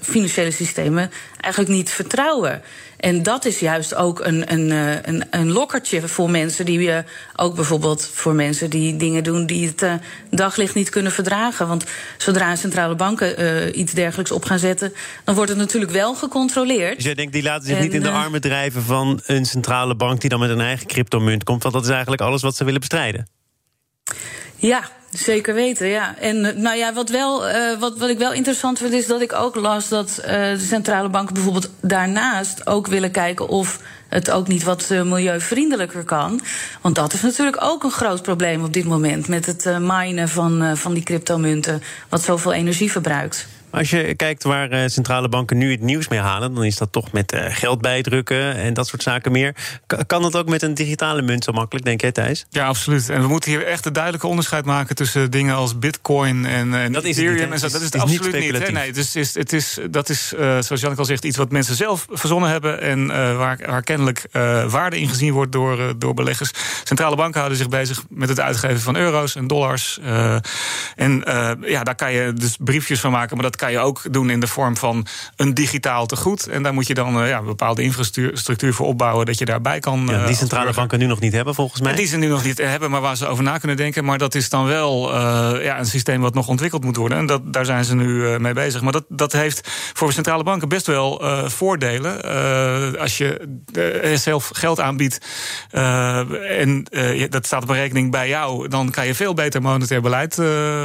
financiële 0.00 0.50
systemen 0.50 1.10
eigenlijk 1.40 1.74
niet 1.74 1.90
vertrouwen. 1.90 2.62
En 3.00 3.22
dat 3.22 3.44
is 3.44 3.58
juist 3.58 3.94
ook 3.94 4.20
een, 4.24 4.52
een, 4.52 4.70
een, 5.08 5.24
een 5.30 5.52
lokkertje 5.52 6.08
voor 6.08 6.30
mensen 6.30 6.64
die 6.64 6.80
je 6.80 7.04
ook 7.36 7.54
bijvoorbeeld 7.54 8.10
voor 8.12 8.34
mensen 8.34 8.70
die 8.70 8.96
dingen 8.96 9.24
doen 9.24 9.46
die 9.46 9.66
het 9.66 9.82
uh, 9.82 9.94
daglicht 10.30 10.74
niet 10.74 10.88
kunnen 10.88 11.12
verdragen. 11.12 11.68
Want 11.68 11.84
zodra 12.16 12.56
centrale 12.56 12.94
banken 12.94 13.42
uh, 13.42 13.76
iets 13.76 13.92
dergelijks 13.92 14.30
op 14.30 14.44
gaan 14.44 14.58
zetten, 14.58 14.92
dan 15.24 15.34
wordt 15.34 15.50
het 15.50 15.58
natuurlijk 15.58 15.92
wel 15.92 16.14
gecontroleerd. 16.14 16.94
Dus 16.94 17.04
jij 17.04 17.14
denkt, 17.14 17.32
die 17.32 17.42
laten 17.42 17.66
zich 17.66 17.76
en, 17.76 17.82
niet 17.82 17.94
in 17.94 18.02
de 18.02 18.10
armen 18.10 18.40
drijven 18.40 18.82
van 18.82 19.20
een 19.26 19.44
centrale 19.44 19.94
bank 19.94 20.20
die 20.20 20.30
dan 20.30 20.40
met 20.40 20.50
een 20.50 20.60
eigen 20.60 20.86
cryptomunt 20.86 21.44
komt, 21.44 21.62
want 21.62 21.74
dat 21.74 21.84
is 21.84 21.90
eigenlijk 21.90 22.22
alles 22.22 22.42
wat 22.42 22.56
ze 22.56 22.64
willen 22.64 22.80
bestrijden. 22.80 23.28
Ja, 24.56 24.90
Zeker 25.10 25.54
weten, 25.54 25.86
ja. 25.86 26.18
En 26.18 26.40
nou 26.40 26.76
ja, 26.76 26.92
wat, 26.92 27.08
wel, 27.08 27.48
uh, 27.48 27.78
wat, 27.78 27.98
wat 27.98 28.08
ik 28.08 28.18
wel 28.18 28.32
interessant 28.32 28.78
vind, 28.78 28.92
is 28.92 29.06
dat 29.06 29.20
ik 29.20 29.32
ook 29.32 29.54
las 29.54 29.88
dat 29.88 30.18
uh, 30.18 30.26
de 30.32 30.66
centrale 30.68 31.08
banken 31.08 31.34
bijvoorbeeld 31.34 31.70
daarnaast 31.80 32.66
ook 32.66 32.86
willen 32.86 33.10
kijken 33.10 33.48
of 33.48 33.80
het 34.08 34.30
ook 34.30 34.48
niet 34.48 34.62
wat 34.62 34.88
milieuvriendelijker 34.88 36.04
kan. 36.04 36.40
Want 36.80 36.94
dat 36.94 37.12
is 37.12 37.20
natuurlijk 37.20 37.62
ook 37.62 37.84
een 37.84 37.90
groot 37.90 38.22
probleem 38.22 38.64
op 38.64 38.72
dit 38.72 38.84
moment 38.84 39.28
met 39.28 39.46
het 39.46 39.64
minen 39.80 40.28
van, 40.28 40.76
van 40.76 40.94
die 40.94 41.02
cryptomunten, 41.02 41.82
wat 42.08 42.22
zoveel 42.22 42.52
energie 42.52 42.90
verbruikt. 42.90 43.46
Als 43.70 43.90
je 43.90 44.14
kijkt 44.14 44.42
waar 44.42 44.70
eh, 44.70 44.88
centrale 44.88 45.28
banken 45.28 45.58
nu 45.58 45.70
het 45.70 45.80
nieuws 45.80 46.08
mee 46.08 46.18
halen, 46.18 46.54
dan 46.54 46.64
is 46.64 46.76
dat 46.76 46.92
toch 46.92 47.12
met 47.12 47.32
uh, 47.32 47.44
geld 47.48 47.80
bijdrukken 47.80 48.54
en 48.54 48.74
dat 48.74 48.86
soort 48.86 49.02
zaken 49.02 49.32
meer. 49.32 49.54
kan 50.06 50.22
dat 50.22 50.36
ook 50.36 50.48
met 50.48 50.62
een 50.62 50.74
digitale 50.74 51.22
munt 51.22 51.44
zo 51.44 51.52
makkelijk, 51.52 51.84
denk 51.84 52.00
jij, 52.00 52.12
Thijs? 52.12 52.46
Ja, 52.50 52.66
absoluut. 52.66 53.08
En 53.08 53.20
we 53.20 53.28
moeten 53.28 53.50
hier 53.50 53.66
echt 53.66 53.86
een 53.86 53.92
duidelijke 53.92 54.26
onderscheid 54.26 54.64
maken 54.64 54.96
tussen 54.96 55.30
dingen 55.30 55.54
als 55.54 55.78
Bitcoin 55.78 56.46
en, 56.46 56.74
en 56.74 56.92
dat 56.92 57.04
Ethereum. 57.04 57.52
Is 57.52 57.62
het, 57.62 57.72
dat 57.72 57.80
is 57.80 57.86
het, 57.86 58.02
absoluut 58.02 58.32
niet. 58.32 58.52
niet 58.52 58.72
nee, 58.72 58.86
het 58.86 58.96
is, 59.14 59.34
het 59.34 59.52
is, 59.52 59.78
dat 59.90 60.08
is, 60.08 60.32
uh, 60.32 60.40
zoals 60.40 60.68
Janneke 60.68 61.00
al 61.00 61.04
zegt, 61.04 61.24
iets 61.24 61.36
wat 61.36 61.50
mensen 61.50 61.74
zelf 61.74 62.06
verzonnen 62.10 62.50
hebben 62.50 62.80
en 62.80 63.06
waar, 63.36 63.58
waar 63.66 63.82
kennelijk 63.82 64.24
waarde 64.68 65.00
in 65.00 65.08
gezien 65.08 65.32
wordt 65.32 65.52
door, 65.52 65.98
door 65.98 66.14
beleggers. 66.14 66.50
Centrale 66.84 67.16
banken 67.16 67.38
houden 67.38 67.58
zich 67.58 67.68
bezig 67.68 68.04
met 68.08 68.28
het 68.28 68.40
uitgeven 68.40 68.80
van 68.80 68.96
euro's 68.96 69.36
en 69.36 69.46
dollars. 69.46 70.00
en 70.96 71.22
ja, 71.60 71.82
daar 71.82 71.94
kan 71.94 72.12
je 72.12 72.32
dus 72.32 72.56
briefjes 72.58 73.00
van 73.00 73.10
maken, 73.10 73.36
maar 73.36 73.44
dat 73.44 73.56
kan 73.60 73.72
je 73.72 73.78
ook 73.78 74.02
doen 74.10 74.30
in 74.30 74.40
de 74.40 74.46
vorm 74.46 74.76
van 74.76 75.06
een 75.36 75.54
digitaal 75.54 76.06
tegoed. 76.06 76.46
En 76.46 76.62
daar 76.62 76.74
moet 76.74 76.86
je 76.86 76.94
dan 76.94 77.22
uh, 77.22 77.28
ja, 77.28 77.38
een 77.38 77.44
bepaalde 77.44 77.82
infrastructuur 77.82 78.74
voor 78.74 78.86
opbouwen 78.86 79.26
dat 79.26 79.38
je 79.38 79.44
daarbij 79.44 79.80
kan. 79.80 80.06
Ja, 80.06 80.22
die 80.22 80.30
uh, 80.30 80.36
centrale 80.36 80.72
banken 80.72 80.98
nu 80.98 81.06
nog 81.06 81.20
niet 81.20 81.32
hebben, 81.32 81.54
volgens 81.54 81.80
mij. 81.80 81.90
En 81.90 81.96
die 81.96 82.06
ze 82.06 82.16
nu 82.16 82.26
nog 82.26 82.44
niet 82.44 82.58
hebben, 82.58 82.90
maar 82.90 83.00
waar 83.00 83.16
ze 83.16 83.26
over 83.26 83.44
na 83.44 83.58
kunnen 83.58 83.76
denken. 83.76 84.04
Maar 84.04 84.18
dat 84.18 84.34
is 84.34 84.48
dan 84.48 84.66
wel 84.66 85.14
uh, 85.14 85.64
ja, 85.64 85.78
een 85.78 85.86
systeem 85.86 86.20
wat 86.20 86.34
nog 86.34 86.48
ontwikkeld 86.48 86.84
moet 86.84 86.96
worden. 86.96 87.18
En 87.18 87.26
dat, 87.26 87.52
daar 87.52 87.64
zijn 87.64 87.84
ze 87.84 87.94
nu 87.94 88.38
mee 88.38 88.52
bezig. 88.52 88.80
Maar 88.80 88.92
dat, 88.92 89.04
dat 89.08 89.32
heeft 89.32 89.68
voor 89.92 90.12
centrale 90.12 90.42
banken 90.42 90.68
best 90.68 90.86
wel 90.86 91.22
voordelen. 91.48 92.22
als 92.98 93.18
je 93.18 93.58
zelf 94.14 94.50
geld 94.52 94.80
aanbiedt 94.80 95.18
en 96.48 96.86
dat 97.28 97.46
staat 97.46 97.62
op 97.62 97.68
een 97.68 97.74
rekening 97.74 98.10
bij 98.10 98.28
jou, 98.28 98.68
dan 98.68 98.90
kan 98.90 99.06
je 99.06 99.14
veel 99.14 99.34
beter 99.34 99.62
monetair 99.62 100.00
beleid 100.00 100.38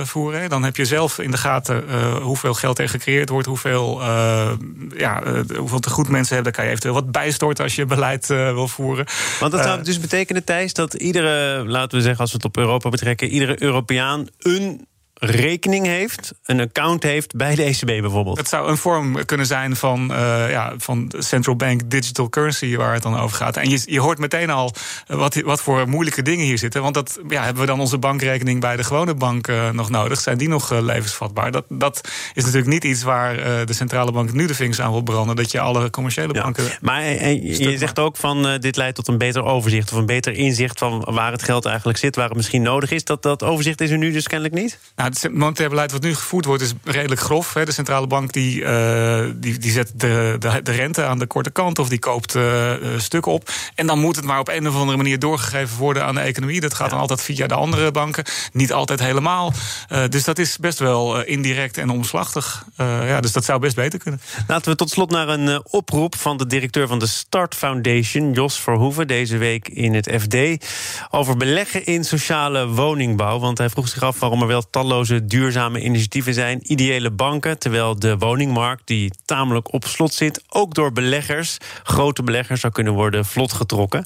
voeren. 0.04 0.50
Dan 0.50 0.64
heb 0.64 0.76
je 0.76 0.86
zelf 0.86 1.20
in 1.20 1.32
de 1.32 1.38
gaten 1.38 1.84
hoeveel 2.22 2.54
geld 2.54 2.65
er 2.74 2.90
gecreëerd 2.90 3.30
wordt, 3.30 3.48
hoeveel, 3.48 4.02
uh, 4.02 4.52
ja, 4.98 5.24
uh, 5.26 5.40
hoeveel 5.58 5.80
te 5.80 5.90
goed 5.90 6.10
mensen 6.10 6.36
hebben. 6.36 6.54
Dan 6.54 6.62
kan 6.62 6.64
je 6.64 6.70
eventueel 6.70 6.94
wat 6.94 7.12
bijstorten 7.12 7.64
als 7.64 7.76
je 7.76 7.86
beleid 7.86 8.30
uh, 8.30 8.54
wil 8.54 8.68
voeren. 8.68 9.06
Want 9.40 9.52
dat 9.52 9.64
zou 9.64 9.84
dus 9.84 10.00
betekenen, 10.00 10.44
Thijs, 10.44 10.74
dat 10.74 10.94
iedere, 10.94 11.64
laten 11.68 11.98
we 11.98 12.04
zeggen, 12.04 12.22
als 12.22 12.32
we 12.32 12.38
het 12.38 12.46
op 12.46 12.58
Europa 12.58 12.90
betrekken, 12.90 13.28
iedere 13.28 13.64
Europeaan 13.64 14.28
een 14.40 14.88
rekening 15.26 15.86
heeft, 15.86 16.34
een 16.46 16.60
account 16.60 17.04
heeft 17.04 17.36
bij 17.36 17.56
de 17.56 17.64
ECB 17.64 17.86
bijvoorbeeld. 17.86 18.38
Het 18.38 18.48
zou 18.48 18.70
een 18.70 18.78
vorm 18.78 19.26
kunnen 19.26 19.46
zijn 19.46 19.76
van, 19.76 20.12
uh, 20.12 20.50
ja, 20.50 20.74
van 20.78 21.12
central 21.18 21.56
bank 21.56 21.90
digital 21.90 22.30
currency 22.30 22.76
waar 22.76 22.94
het 22.94 23.04
dan 23.04 23.20
over 23.20 23.38
gaat. 23.38 23.58
En 23.58 23.70
je, 23.70 23.82
je 23.86 24.00
hoort 24.00 24.18
meteen 24.18 24.50
al 24.50 24.74
wat, 25.08 25.36
wat 25.36 25.62
voor 25.62 25.90
moeilijke 25.90 26.22
dingen 26.22 26.46
hier 26.46 26.58
zitten. 26.58 26.82
Want 26.82 26.94
dat 26.94 27.20
ja, 27.28 27.44
hebben 27.44 27.62
we 27.62 27.68
dan 27.68 27.80
onze 27.80 27.98
bankrekening 27.98 28.60
bij 28.60 28.76
de 28.76 28.84
gewone 28.84 29.14
bank 29.14 29.48
uh, 29.48 29.70
nog 29.70 29.90
nodig? 29.90 30.20
Zijn 30.20 30.38
die 30.38 30.48
nog 30.48 30.74
uh, 30.74 30.82
levensvatbaar? 30.82 31.52
Dat, 31.52 31.66
dat 31.70 32.02
is 32.34 32.44
natuurlijk 32.44 32.72
niet 32.72 32.84
iets 32.84 33.04
waar 33.04 33.66
de 33.66 33.74
centrale 33.74 34.12
bank 34.12 34.34
nu 34.34 34.48
de 34.48 34.56
vingers 34.56 34.82
aan 34.82 34.92
wil 34.92 35.02
branden. 35.02 35.36
Dat 35.36 35.52
je 35.52 35.60
alle 35.60 35.90
commerciële 35.90 36.34
ja. 36.34 36.42
banken. 36.42 36.66
Maar 36.82 37.02
en, 37.02 37.44
je 37.44 37.78
zegt 37.78 38.00
ook 38.00 38.18
van 38.18 38.58
dit 38.60 38.76
leidt 38.76 38.96
tot 38.96 39.08
een 39.08 39.18
beter 39.18 39.44
overzicht 39.44 39.92
of 39.92 39.98
een 39.98 40.06
beter 40.06 40.34
inzicht 40.34 40.80
van 40.80 41.08
waar 41.10 41.32
het 41.32 41.44
geld 41.44 41.66
eigenlijk 41.66 41.98
zit, 41.98 42.16
waar 42.16 42.28
het 42.28 42.36
misschien 42.36 42.62
nodig 42.62 42.92
is. 42.92 43.04
Dat, 43.04 43.24
dat 43.24 43.44
overzicht 43.44 43.82
is 43.82 43.90
er 43.90 43.98
nu 43.98 44.12
dus 44.12 44.28
kennelijk 44.28 44.56
niet? 44.56 44.80
Nou, 44.96 45.10
het 45.22 45.34
monetair 45.34 45.70
beleid 45.70 45.92
wat 45.92 46.02
nu 46.02 46.16
gevoerd 46.16 46.46
wordt 46.46 46.62
is 46.62 46.74
redelijk 46.84 47.22
grof. 47.22 47.54
Hè. 47.54 47.66
De 47.66 47.72
centrale 47.72 48.08
bank 48.08 48.34
die, 48.34 48.62
uh, 48.62 49.26
die, 49.36 49.58
die 49.58 49.72
zet 49.72 49.92
de, 49.96 50.36
de, 50.40 50.62
de, 50.64 50.72
rente 50.72 51.04
aan 51.04 51.20
de 51.20 51.26
korte 51.26 51.50
kant 51.50 51.80
of 51.80 51.90
die 51.90 52.00
koopt 52.00 52.36
uh, 52.36 52.72
stukken 52.98 53.32
op. 53.32 53.50
En 53.76 53.88
dan 53.88 54.00
moet 54.00 54.16
het 54.16 54.26
maar 54.26 54.40
op 54.40 54.48
een 54.48 54.68
of 54.68 54.76
andere 54.76 54.98
manier 54.98 55.20
doorgegeven 55.20 55.78
worden 55.78 56.06
aan 56.06 56.16
de 56.16 56.22
economie. 56.22 56.62
Dat 56.62 56.74
gaat 56.74 56.90
dan 56.90 57.00
altijd 57.00 57.22
via 57.22 57.48
de 57.48 57.54
andere 57.54 57.92
banken. 57.92 58.24
Niet 58.52 58.74
altijd 58.74 59.00
helemaal. 59.00 59.54
Uh, 59.90 60.04
dus 60.10 60.24
dat 60.24 60.40
is 60.40 60.58
best 60.58 60.80
wel 60.80 61.22
indirect 61.24 61.78
en 61.78 61.90
omslachtig. 61.90 62.66
ja, 62.78 63.20
dus 63.22 63.32
dat 63.32 63.46
zou 63.46 63.60
best 63.60 63.76
beter 63.76 64.00
kunnen. 64.00 64.22
Laten 64.48 64.72
we 64.72 64.78
tot 64.78 64.90
slot 64.90 65.12
naar 65.12 65.28
een 65.28 65.64
oproep 65.70 66.16
van 66.16 66.38
de 66.38 66.48
directeur 66.48 66.88
van 66.88 67.00
de 67.00 67.08
Start 67.08 67.56
Foundation, 67.56 68.32
Jos 68.32 68.60
Verhoeven, 68.60 69.08
deze 69.08 69.38
week 69.38 69.68
in 69.68 69.94
het 69.94 70.10
FD. 70.22 70.66
Over 71.10 71.38
beleggen 71.38 71.86
in 71.86 72.04
sociale 72.04 72.68
woningbouw. 72.68 73.40
Want 73.40 73.58
hij 73.58 73.70
vroeg 73.70 73.88
zich 73.88 74.04
af 74.04 74.20
waarom 74.20 74.42
er 74.42 74.48
wel 74.48 74.70
talloze 74.70 74.95
duurzame 75.04 75.82
initiatieven 75.82 76.34
zijn. 76.34 76.72
Ideële 76.72 77.12
banken, 77.12 77.60
terwijl 77.60 78.00
de 78.00 78.18
woningmarkt, 78.18 78.88
die 78.88 79.12
tamelijk 79.26 79.74
op 79.74 79.86
slot 79.86 80.14
zit, 80.14 80.44
ook 80.50 80.74
door 80.74 80.92
beleggers, 80.92 81.58
grote 81.84 82.24
beleggers, 82.24 82.62
zou 82.62 82.74
kunnen 82.74 82.94
worden 82.94 83.26
vlot 83.26 83.54
getrokken. 83.54 84.06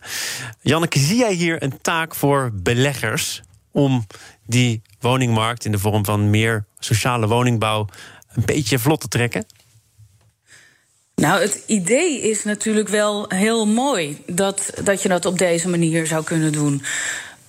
Janneke, 0.62 1.00
zie 1.00 1.18
jij 1.18 1.34
hier 1.34 1.64
een 1.64 1.82
taak 1.82 2.16
voor 2.16 2.52
beleggers 2.54 3.42
om 3.72 4.08
die 4.46 4.82
woningmarkt 5.00 5.66
in 5.66 5.72
de 5.72 5.80
vorm 5.80 6.06
van 6.06 6.30
meer 6.30 6.66
sociale 6.80 7.28
woningbouw 7.28 7.88
een 8.34 8.46
beetje 8.46 8.80
vlot 8.80 9.02
te 9.02 9.08
trekken? 9.08 9.46
Nou, 11.16 11.42
het 11.42 11.64
idee 11.66 12.22
is 12.22 12.44
natuurlijk 12.44 12.88
wel 12.88 13.26
heel 13.28 13.68
mooi 13.68 14.22
dat, 14.26 14.72
dat 14.84 15.02
je 15.02 15.10
dat 15.10 15.26
op 15.26 15.38
deze 15.38 15.70
manier 15.70 16.08
zou 16.08 16.24
kunnen 16.24 16.52
doen. 16.52 16.82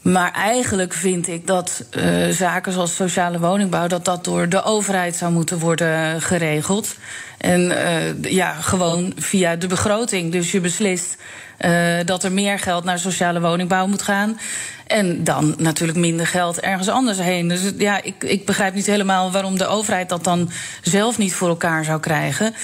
Maar 0.02 0.32
eigenlijk 0.32 0.92
vind 0.92 1.28
ik 1.28 1.46
dat 1.46 1.84
uh, 1.96 2.28
zaken 2.28 2.72
zoals 2.72 2.94
sociale 2.94 3.38
woningbouw... 3.38 3.86
dat 3.86 4.04
dat 4.04 4.24
door 4.24 4.48
de 4.48 4.62
overheid 4.62 5.16
zou 5.16 5.32
moeten 5.32 5.58
worden 5.58 6.22
geregeld. 6.22 6.96
En 7.38 7.60
uh, 7.60 8.22
ja, 8.32 8.52
gewoon 8.52 9.12
via 9.16 9.56
de 9.56 9.66
begroting. 9.66 10.32
Dus 10.32 10.50
je 10.50 10.60
beslist 10.60 11.16
uh, 11.60 11.98
dat 12.04 12.24
er 12.24 12.32
meer 12.32 12.58
geld 12.58 12.84
naar 12.84 12.98
sociale 12.98 13.40
woningbouw 13.40 13.86
moet 13.86 14.02
gaan. 14.02 14.38
En 14.86 15.24
dan 15.24 15.54
natuurlijk 15.58 15.98
minder 15.98 16.26
geld 16.26 16.60
ergens 16.60 16.88
anders 16.88 17.18
heen. 17.18 17.48
Dus 17.48 17.60
ja, 17.78 18.02
ik, 18.02 18.24
ik 18.24 18.46
begrijp 18.46 18.74
niet 18.74 18.86
helemaal 18.86 19.32
waarom 19.32 19.58
de 19.58 19.66
overheid 19.66 20.08
dat 20.08 20.24
dan 20.24 20.50
zelf 20.82 21.18
niet 21.18 21.34
voor 21.34 21.48
elkaar 21.48 21.84
zou 21.84 22.00
krijgen. 22.00 22.54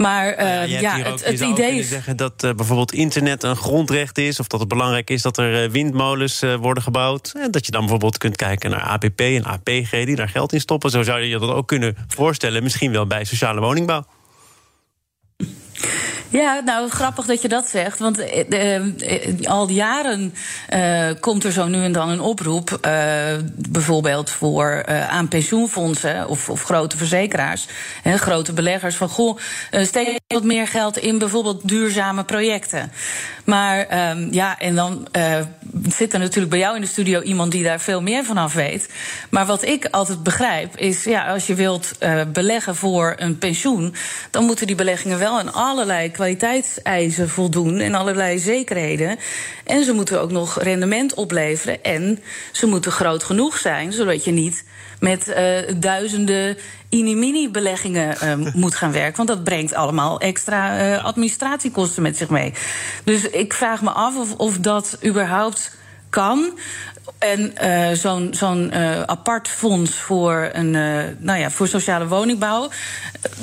Maar 0.00 0.38
uh, 0.38 0.66
ja, 0.66 0.80
ja 0.80 0.96
het, 0.98 1.24
het 1.24 1.40
idee 1.40 1.78
is. 1.78 1.88
zeggen 1.88 2.16
dat 2.16 2.44
uh, 2.44 2.52
bijvoorbeeld 2.52 2.92
internet 2.92 3.42
een 3.42 3.56
grondrecht 3.56 4.18
is. 4.18 4.40
of 4.40 4.46
dat 4.46 4.60
het 4.60 4.68
belangrijk 4.68 5.10
is 5.10 5.22
dat 5.22 5.38
er 5.38 5.64
uh, 5.64 5.70
windmolens 5.70 6.44
worden 6.60 6.82
gebouwd. 6.82 7.32
En 7.36 7.50
dat 7.50 7.66
je 7.66 7.72
dan 7.72 7.80
bijvoorbeeld 7.80 8.18
kunt 8.18 8.36
kijken 8.36 8.70
naar 8.70 8.80
APP 8.80 9.20
en 9.20 9.44
APG 9.44 9.90
die 9.90 10.16
daar 10.16 10.28
geld 10.28 10.52
in 10.52 10.60
stoppen. 10.60 10.90
Zo 10.90 11.02
zou 11.02 11.20
je 11.20 11.38
dat 11.38 11.50
ook 11.50 11.66
kunnen 11.66 11.96
voorstellen. 12.08 12.62
Misschien 12.62 12.92
wel 12.92 13.06
bij 13.06 13.24
sociale 13.24 13.60
woningbouw. 13.60 14.04
Ja, 16.28 16.60
nou 16.64 16.90
grappig 16.90 17.26
dat 17.26 17.42
je 17.42 17.48
dat 17.48 17.68
zegt. 17.68 17.98
Want 17.98 18.18
uh, 18.48 18.80
al 19.44 19.68
jaren 19.68 20.34
uh, 20.74 21.08
komt 21.20 21.44
er 21.44 21.52
zo 21.52 21.66
nu 21.66 21.82
en 21.82 21.92
dan 21.92 22.08
een 22.08 22.20
oproep. 22.20 22.78
bijvoorbeeld 23.70 24.30
voor 24.30 24.86
aan 25.08 25.28
pensioenfondsen 25.28 26.28
of, 26.28 26.48
of 26.48 26.62
grote 26.62 26.96
verzekeraars, 26.96 27.66
hè, 28.02 28.16
grote 28.16 28.52
beleggers. 28.52 28.96
Van 28.96 29.08
goh, 29.08 29.38
steek 29.70 30.20
wat 30.26 30.44
meer 30.44 30.68
geld 30.68 30.98
in 30.98 31.18
bijvoorbeeld 31.18 31.68
duurzame 31.68 32.24
projecten. 32.24 32.92
Maar 33.44 34.10
um, 34.10 34.28
ja, 34.32 34.58
en 34.58 34.74
dan 34.74 35.08
zit 35.88 36.12
er 36.12 36.18
natuurlijk 36.18 36.50
bij 36.50 36.58
jou 36.58 36.74
in 36.74 36.80
de 36.80 36.86
studio 36.86 37.20
iemand 37.20 37.52
die 37.52 37.62
daar 37.62 37.80
veel 37.80 38.02
meer 38.02 38.24
van 38.24 38.36
af 38.36 38.52
weet. 38.52 38.88
Maar 39.30 39.46
wat 39.46 39.64
ik 39.64 39.86
altijd 39.90 40.22
begrijp 40.22 40.76
is, 40.76 41.04
ja, 41.04 41.26
als 41.26 41.46
je 41.46 41.54
wilt 41.54 41.98
beleggen 42.32 42.76
voor 42.76 43.14
een 43.16 43.38
pensioen, 43.38 43.94
dan 44.30 44.44
moeten 44.44 44.66
die 44.66 44.76
beleggingen 44.76 45.18
wel 45.18 45.38
aan 45.38 45.52
allerlei 45.52 46.10
kwaliteitseisen 46.10 47.28
voldoen 47.28 47.78
en 47.78 47.94
allerlei 47.94 48.38
zekerheden. 48.38 49.18
En 49.64 49.84
ze 49.84 49.92
moeten 49.92 50.20
ook 50.20 50.30
nog 50.30 50.62
rendement 50.62 51.14
opleveren. 51.14 51.82
En 51.82 52.22
ze 52.52 52.66
moeten 52.66 52.92
groot 52.92 53.24
genoeg 53.24 53.58
zijn, 53.58 53.92
zodat 53.92 54.24
je 54.24 54.30
niet 54.30 54.64
met 55.00 55.28
uh, 55.28 55.58
duizenden 55.76 56.56
inimini-beleggingen 56.88 58.16
uh, 58.24 58.54
moet 58.62 58.74
gaan 58.74 58.92
werken. 58.92 59.16
Want 59.16 59.28
dat 59.28 59.44
brengt 59.44 59.74
allemaal 59.74 60.20
extra 60.20 60.90
uh, 60.92 61.04
administratiekosten 61.04 62.02
met 62.02 62.16
zich 62.16 62.28
mee. 62.28 62.52
Dus 63.04 63.28
ik 63.28 63.52
vraag 63.52 63.82
me 63.82 63.90
af 63.90 64.16
of, 64.16 64.34
of 64.34 64.58
dat 64.58 64.98
überhaupt 65.04 65.76
kan. 66.10 66.58
En 67.18 67.52
uh, 67.62 67.90
zo'n 67.92 68.28
zo'n 68.34 68.70
uh, 68.74 69.02
apart 69.02 69.48
fonds 69.48 69.94
voor, 69.94 70.50
een, 70.52 70.74
uh, 70.74 71.02
nou 71.18 71.38
ja, 71.38 71.50
voor 71.50 71.68
sociale 71.68 72.06
woningbouw. 72.06 72.70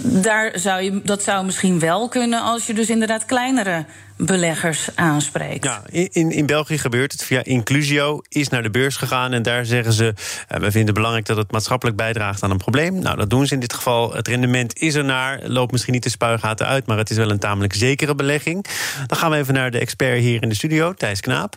Daar 0.03 0.51
zou 0.53 0.81
je, 0.81 1.01
dat 1.03 1.23
zou 1.23 1.45
misschien 1.45 1.79
wel 1.79 2.07
kunnen 2.07 2.41
als 2.41 2.67
je 2.67 2.73
dus 2.73 2.89
inderdaad 2.89 3.25
kleinere 3.25 3.85
beleggers 4.17 4.89
aanspreekt. 4.95 5.63
Ja, 5.63 5.81
in, 5.89 6.31
in 6.31 6.45
België 6.45 6.77
gebeurt 6.77 7.11
het 7.11 7.23
via 7.23 7.43
Inclusio, 7.43 8.21
is 8.29 8.49
naar 8.49 8.63
de 8.63 8.69
beurs 8.69 8.95
gegaan 8.95 9.33
en 9.33 9.43
daar 9.43 9.65
zeggen 9.65 9.93
ze: 9.93 10.13
we 10.47 10.59
vinden 10.59 10.85
het 10.85 10.93
belangrijk 10.93 11.25
dat 11.25 11.37
het 11.37 11.51
maatschappelijk 11.51 11.97
bijdraagt 11.97 12.43
aan 12.43 12.51
een 12.51 12.57
probleem. 12.57 12.99
Nou, 12.99 13.17
dat 13.17 13.29
doen 13.29 13.47
ze 13.47 13.53
in 13.53 13.59
dit 13.59 13.73
geval. 13.73 14.13
Het 14.13 14.27
rendement 14.27 14.79
is 14.79 14.95
er 14.95 15.05
naar, 15.05 15.39
loopt 15.43 15.71
misschien 15.71 15.93
niet 15.93 16.03
de 16.03 16.09
spuigaten 16.09 16.67
uit, 16.67 16.85
maar 16.85 16.97
het 16.97 17.09
is 17.09 17.17
wel 17.17 17.31
een 17.31 17.39
tamelijk 17.39 17.73
zekere 17.73 18.15
belegging. 18.15 18.65
Dan 19.07 19.17
gaan 19.17 19.31
we 19.31 19.37
even 19.37 19.53
naar 19.53 19.71
de 19.71 19.79
expert 19.79 20.19
hier 20.19 20.41
in 20.41 20.49
de 20.49 20.55
studio, 20.55 20.93
Thijs 20.93 21.21
Knaap. 21.21 21.55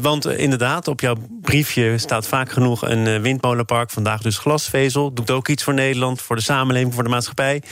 Want 0.00 0.26
inderdaad, 0.26 0.88
op 0.88 1.00
jouw 1.00 1.16
briefje 1.46 1.98
staat 1.98 2.26
vaak 2.26 2.50
genoeg 2.50 2.88
een 2.88 3.22
windmolenpark, 3.22 3.90
vandaag 3.90 4.20
dus 4.20 4.38
glasvezel. 4.38 5.12
Doet 5.12 5.30
ook 5.30 5.48
iets 5.48 5.62
voor 5.62 5.74
Nederland, 5.74 6.22
voor 6.22 6.36
de 6.36 6.42
samenleving, 6.42 6.94
voor 6.94 7.02
de 7.02 7.08
maatschappij. 7.08 7.62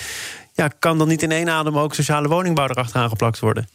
Ja, 0.53 0.69
kan 0.79 0.99
dan 0.99 1.09
niet 1.09 1.23
in 1.23 1.33
één 1.33 1.49
adem 1.49 1.79
ook 1.79 1.95
sociale 1.95 2.29
woningbouw 2.29 2.69
erachteraan 2.69 3.09
geplakt 3.09 3.39
worden? 3.39 3.69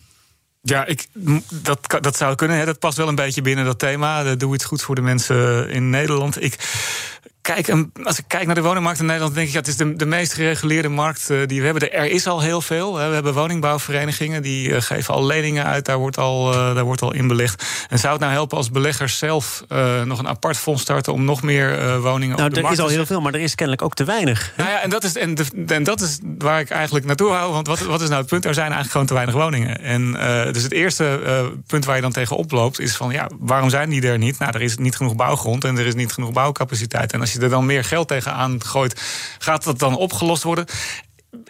Ja, 0.62 0.86
ik, 0.86 1.08
dat, 1.52 1.98
dat 2.02 2.18
zou 2.18 2.36
kunnen. 2.36 2.58
Hè. 2.58 2.66
Dat 2.66 2.80
past 2.80 2.98
wel 2.98 3.08
een 3.08 3.16
beetje 3.16 3.42
binnen 3.42 3.66
dat 3.66 3.80
thema. 3.80 4.36
Doe 4.36 4.54
iets 4.54 4.66
goed 4.66 4.82
voor 4.82 4.96
de 4.96 5.02
mensen 5.02 5.70
in 5.70 5.90
Nederland. 5.90 6.44
Ik, 6.44 6.56
kijk, 7.54 7.88
als 8.04 8.18
ik 8.18 8.24
kijk 8.28 8.46
naar 8.46 8.56
de 8.56 8.62
woningmarkt 8.62 9.00
in 9.00 9.06
Nederland, 9.06 9.34
denk 9.34 9.48
ik, 9.48 9.54
ja, 9.54 9.60
het 9.60 9.68
is 9.68 9.78
de, 9.78 9.96
de 9.96 10.06
meest 10.06 10.34
gereguleerde 10.34 10.90
markt 10.90 11.30
uh, 11.30 11.48
die 11.48 11.60
we 11.60 11.66
hebben. 11.66 11.92
Er 11.92 12.06
is 12.06 12.28
al 12.28 12.42
heel 12.42 12.62
veel. 12.62 12.96
Hè. 12.96 13.08
We 13.08 13.14
hebben 13.14 13.34
woningbouwverenigingen 13.34 14.42
die 14.42 14.70
uh, 14.70 14.82
geven 14.82 15.14
al 15.14 15.26
leningen 15.26 15.66
uit. 15.66 15.86
Daar 15.86 15.98
wordt 15.98 16.18
al, 16.18 16.54
uh, 16.54 16.76
daar 16.76 16.84
wordt 16.84 17.02
al 17.02 17.14
in 17.14 17.28
belegd. 17.28 17.88
En 17.90 18.00
zou 18.00 18.12
het 18.12 18.22
nou 18.22 18.34
helpen 18.34 18.58
als 18.58 18.72
beleggers 18.72 19.18
zelf 19.18 19.64
nog 20.06 20.20
een 20.20 20.28
apart 20.28 20.58
fonds 20.58 20.82
starten 20.82 21.14
om 21.14 21.26
nog 21.26 21.42
meer 21.42 22.00
woningen 22.02 22.36
nou, 22.36 22.48
op 22.48 22.56
de 22.56 22.62
markt 22.62 22.76
te 22.76 22.82
er 22.82 22.88
is 22.88 22.94
al 22.94 22.98
heel 22.98 23.06
veel, 23.06 23.22
maar 23.22 23.34
er 23.34 23.40
is 23.40 23.56
kennelijk 23.56 23.84
ook 23.86 23.94
te 23.94 24.04
weinig. 24.04 24.54
Nou 24.58 24.70
ja, 24.70 24.82
en 24.82 24.90
dat 24.90 25.04
is, 25.04 25.16
en, 25.16 25.36
de, 25.36 25.46
en 25.68 25.84
dat 25.84 26.02
is 26.02 26.20
waar 26.38 26.60
ik 26.60 26.70
eigenlijk 26.70 27.06
naartoe 27.06 27.32
hou. 27.32 27.52
Want 27.54 27.68
wat, 27.68 27.80
wat 27.80 28.02
is 28.02 28.08
nou 28.08 28.20
het 28.20 28.30
punt? 28.30 28.46
Er 28.46 28.54
zijn 28.54 28.72
eigenlijk 28.72 28.92
gewoon 28.92 29.08
te 29.08 29.14
weinig 29.14 29.36
woningen. 29.36 29.82
En 29.82 30.12
dus 30.54 30.64
het 30.64 30.72
eerste 30.72 31.20
punt 31.68 31.86
waar 31.86 31.96
je 31.96 32.02
dan 32.02 32.12
tegen 32.12 32.36
oploopt 32.36 32.80
is 32.80 32.96
van 32.96 33.12
ja, 33.12 33.30
waarom 33.40 33.70
zijn 33.70 33.90
die 33.90 34.08
er 34.08 34.18
niet? 34.18 34.40
Nou, 34.40 34.52
er 34.54 34.62
is 34.62 34.78
niet 34.78 34.96
genoeg 34.96 35.16
bouwgrond 35.16 35.64
en 35.64 35.78
er 35.78 35.86
is 35.86 35.96
niet 35.96 36.12
genoeg 36.12 36.32
bouwcapaciteit. 36.32 37.14
En 37.14 37.20
als 37.20 37.34
je 37.34 37.39
er 37.42 37.50
dan 37.50 37.66
meer 37.66 37.84
geld 37.84 38.08
tegenaan 38.08 38.64
gooit, 38.64 39.02
gaat 39.40 39.64
dat 39.64 39.80
dan 39.80 39.96
opgelost 39.96 40.44
worden? 40.44 40.66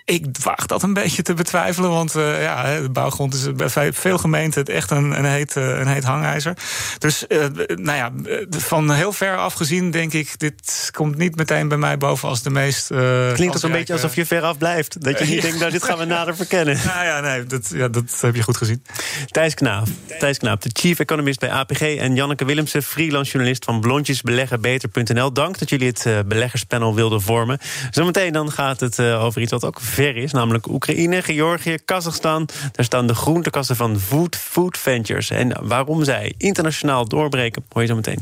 Ik 0.06 0.26
waag 0.44 0.66
dat 0.66 0.84
een 0.84 0.94
beetje 0.94 1.22
te 1.22 1.34
betwijfelen, 1.34 1.90
want 1.90 2.16
uh, 2.16 2.42
ja, 2.42 2.80
de 2.80 2.90
bouwgrond 2.90 3.34
is 3.34 3.54
bij 3.54 3.94
veel 3.94 4.18
gemeenten 4.18 4.66
echt 4.66 4.92
een, 4.92 5.18
een, 5.18 5.26
heet, 5.26 5.56
een 5.56 5.88
heet 5.88 6.04
hangijzer. 6.04 6.58
Dus 6.98 7.26
uh, 7.28 7.46
nou 7.76 7.98
ja, 7.98 8.12
van 8.50 8.92
heel 8.92 9.14
ver 9.14 9.38
afgezien 9.38 9.92
denk 9.92 10.14
ik, 10.14 10.40
dit 10.40 10.90
komt 10.92 11.18
niet 11.18 11.36
meteen 11.36 11.68
bij 11.68 11.78
mij 11.78 11.98
boven 11.98 12.30
als 12.30 12.42
de 12.42 12.50
meest. 12.50 12.92
Uh, 12.92 13.34
Klinkt 13.34 13.54
het 13.54 13.64
een 13.64 13.72
beetje 13.72 13.94
alsof 13.94 14.16
je 14.16 14.26
ver 14.26 14.42
af 14.42 14.58
blijft. 14.58 15.04
Dat 15.04 15.20
je 15.20 15.26
niet 15.26 15.42
denkt, 15.42 15.60
nou, 15.60 15.72
dit 15.72 15.84
gaan 15.84 15.98
we 15.98 16.06
nader 16.06 16.36
verkennen. 16.36 16.78
Nou 16.90 17.06
ja, 17.06 17.20
nee, 17.20 17.44
dat, 17.44 17.72
ja, 17.74 17.88
dat 17.88 18.18
heb 18.22 18.36
je 18.36 18.44
goed 18.44 18.58
gezien. 18.58 18.84
Thijs 19.28 19.54
Knaap, 19.54 19.88
Thijs 20.20 20.38
Knaap, 20.38 20.62
de 20.62 20.70
chief 20.74 21.00
economist 21.00 21.40
bij 21.40 21.52
APG 21.52 21.82
en 21.82 22.16
Janneke 22.16 22.46
Willemsen, 22.46 22.84
freelance 22.84 23.32
journalist 23.32 23.66
van 23.66 23.82
blondjesbeleggenbeter.nl. 23.82 25.34
Dank 25.34 25.60
dat 25.60 25.70
jullie 25.70 25.88
het 25.88 26.28
beleggerspanel 26.28 26.96
wilden 26.96 27.22
vormen. 27.22 27.60
Zometeen 27.90 28.34
dan 28.34 28.52
gaat 28.52 28.80
het 28.80 29.00
over 29.00 29.42
iets 29.42 29.52
wat 29.52 29.64
ver 29.78 30.18
is, 30.18 30.32
namelijk 30.32 30.68
Oekraïne, 30.68 31.22
Georgië, 31.22 31.78
Kazachstan. 31.86 32.48
Daar 32.72 32.86
staan 32.86 33.08
de 33.08 33.16
groentekassen 33.16 33.76
van 33.76 34.00
Food, 34.00 34.36
Food 34.36 34.78
Ventures. 34.78 35.30
En 35.30 35.68
waarom 35.68 36.04
zij 36.04 36.34
internationaal 36.38 37.08
doorbreken, 37.08 37.66
hoor 37.70 37.82
je 37.82 37.88
zo 37.88 37.96
meteen. 37.96 38.20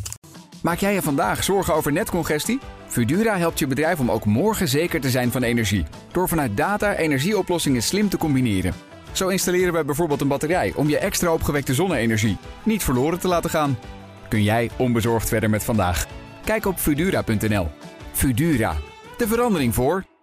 Maak 0.61 0.79
jij 0.79 0.93
je 0.93 1.01
vandaag 1.01 1.43
zorgen 1.43 1.73
over 1.73 1.91
netcongestie? 1.91 2.59
Fudura 2.87 3.37
helpt 3.37 3.59
je 3.59 3.67
bedrijf 3.67 3.99
om 3.99 4.11
ook 4.11 4.25
morgen 4.25 4.67
zeker 4.67 5.01
te 5.01 5.09
zijn 5.09 5.31
van 5.31 5.43
energie. 5.43 5.85
Door 6.11 6.27
vanuit 6.27 6.57
data 6.57 6.95
energieoplossingen 6.95 7.83
slim 7.83 8.09
te 8.09 8.17
combineren. 8.17 8.73
Zo 9.11 9.27
installeren 9.27 9.73
wij 9.73 9.85
bijvoorbeeld 9.85 10.21
een 10.21 10.27
batterij 10.27 10.73
om 10.75 10.89
je 10.89 10.97
extra 10.97 11.33
opgewekte 11.33 11.73
zonne-energie 11.73 12.37
niet 12.63 12.83
verloren 12.83 13.19
te 13.19 13.27
laten 13.27 13.49
gaan. 13.49 13.77
Kun 14.29 14.43
jij 14.43 14.69
onbezorgd 14.77 15.27
verder 15.27 15.49
met 15.49 15.63
vandaag? 15.63 16.07
Kijk 16.43 16.65
op 16.65 16.77
Fudura.nl. 16.77 17.67
Fudura, 18.11 18.75
de 19.17 19.27
verandering 19.27 19.73
voor. 19.73 20.15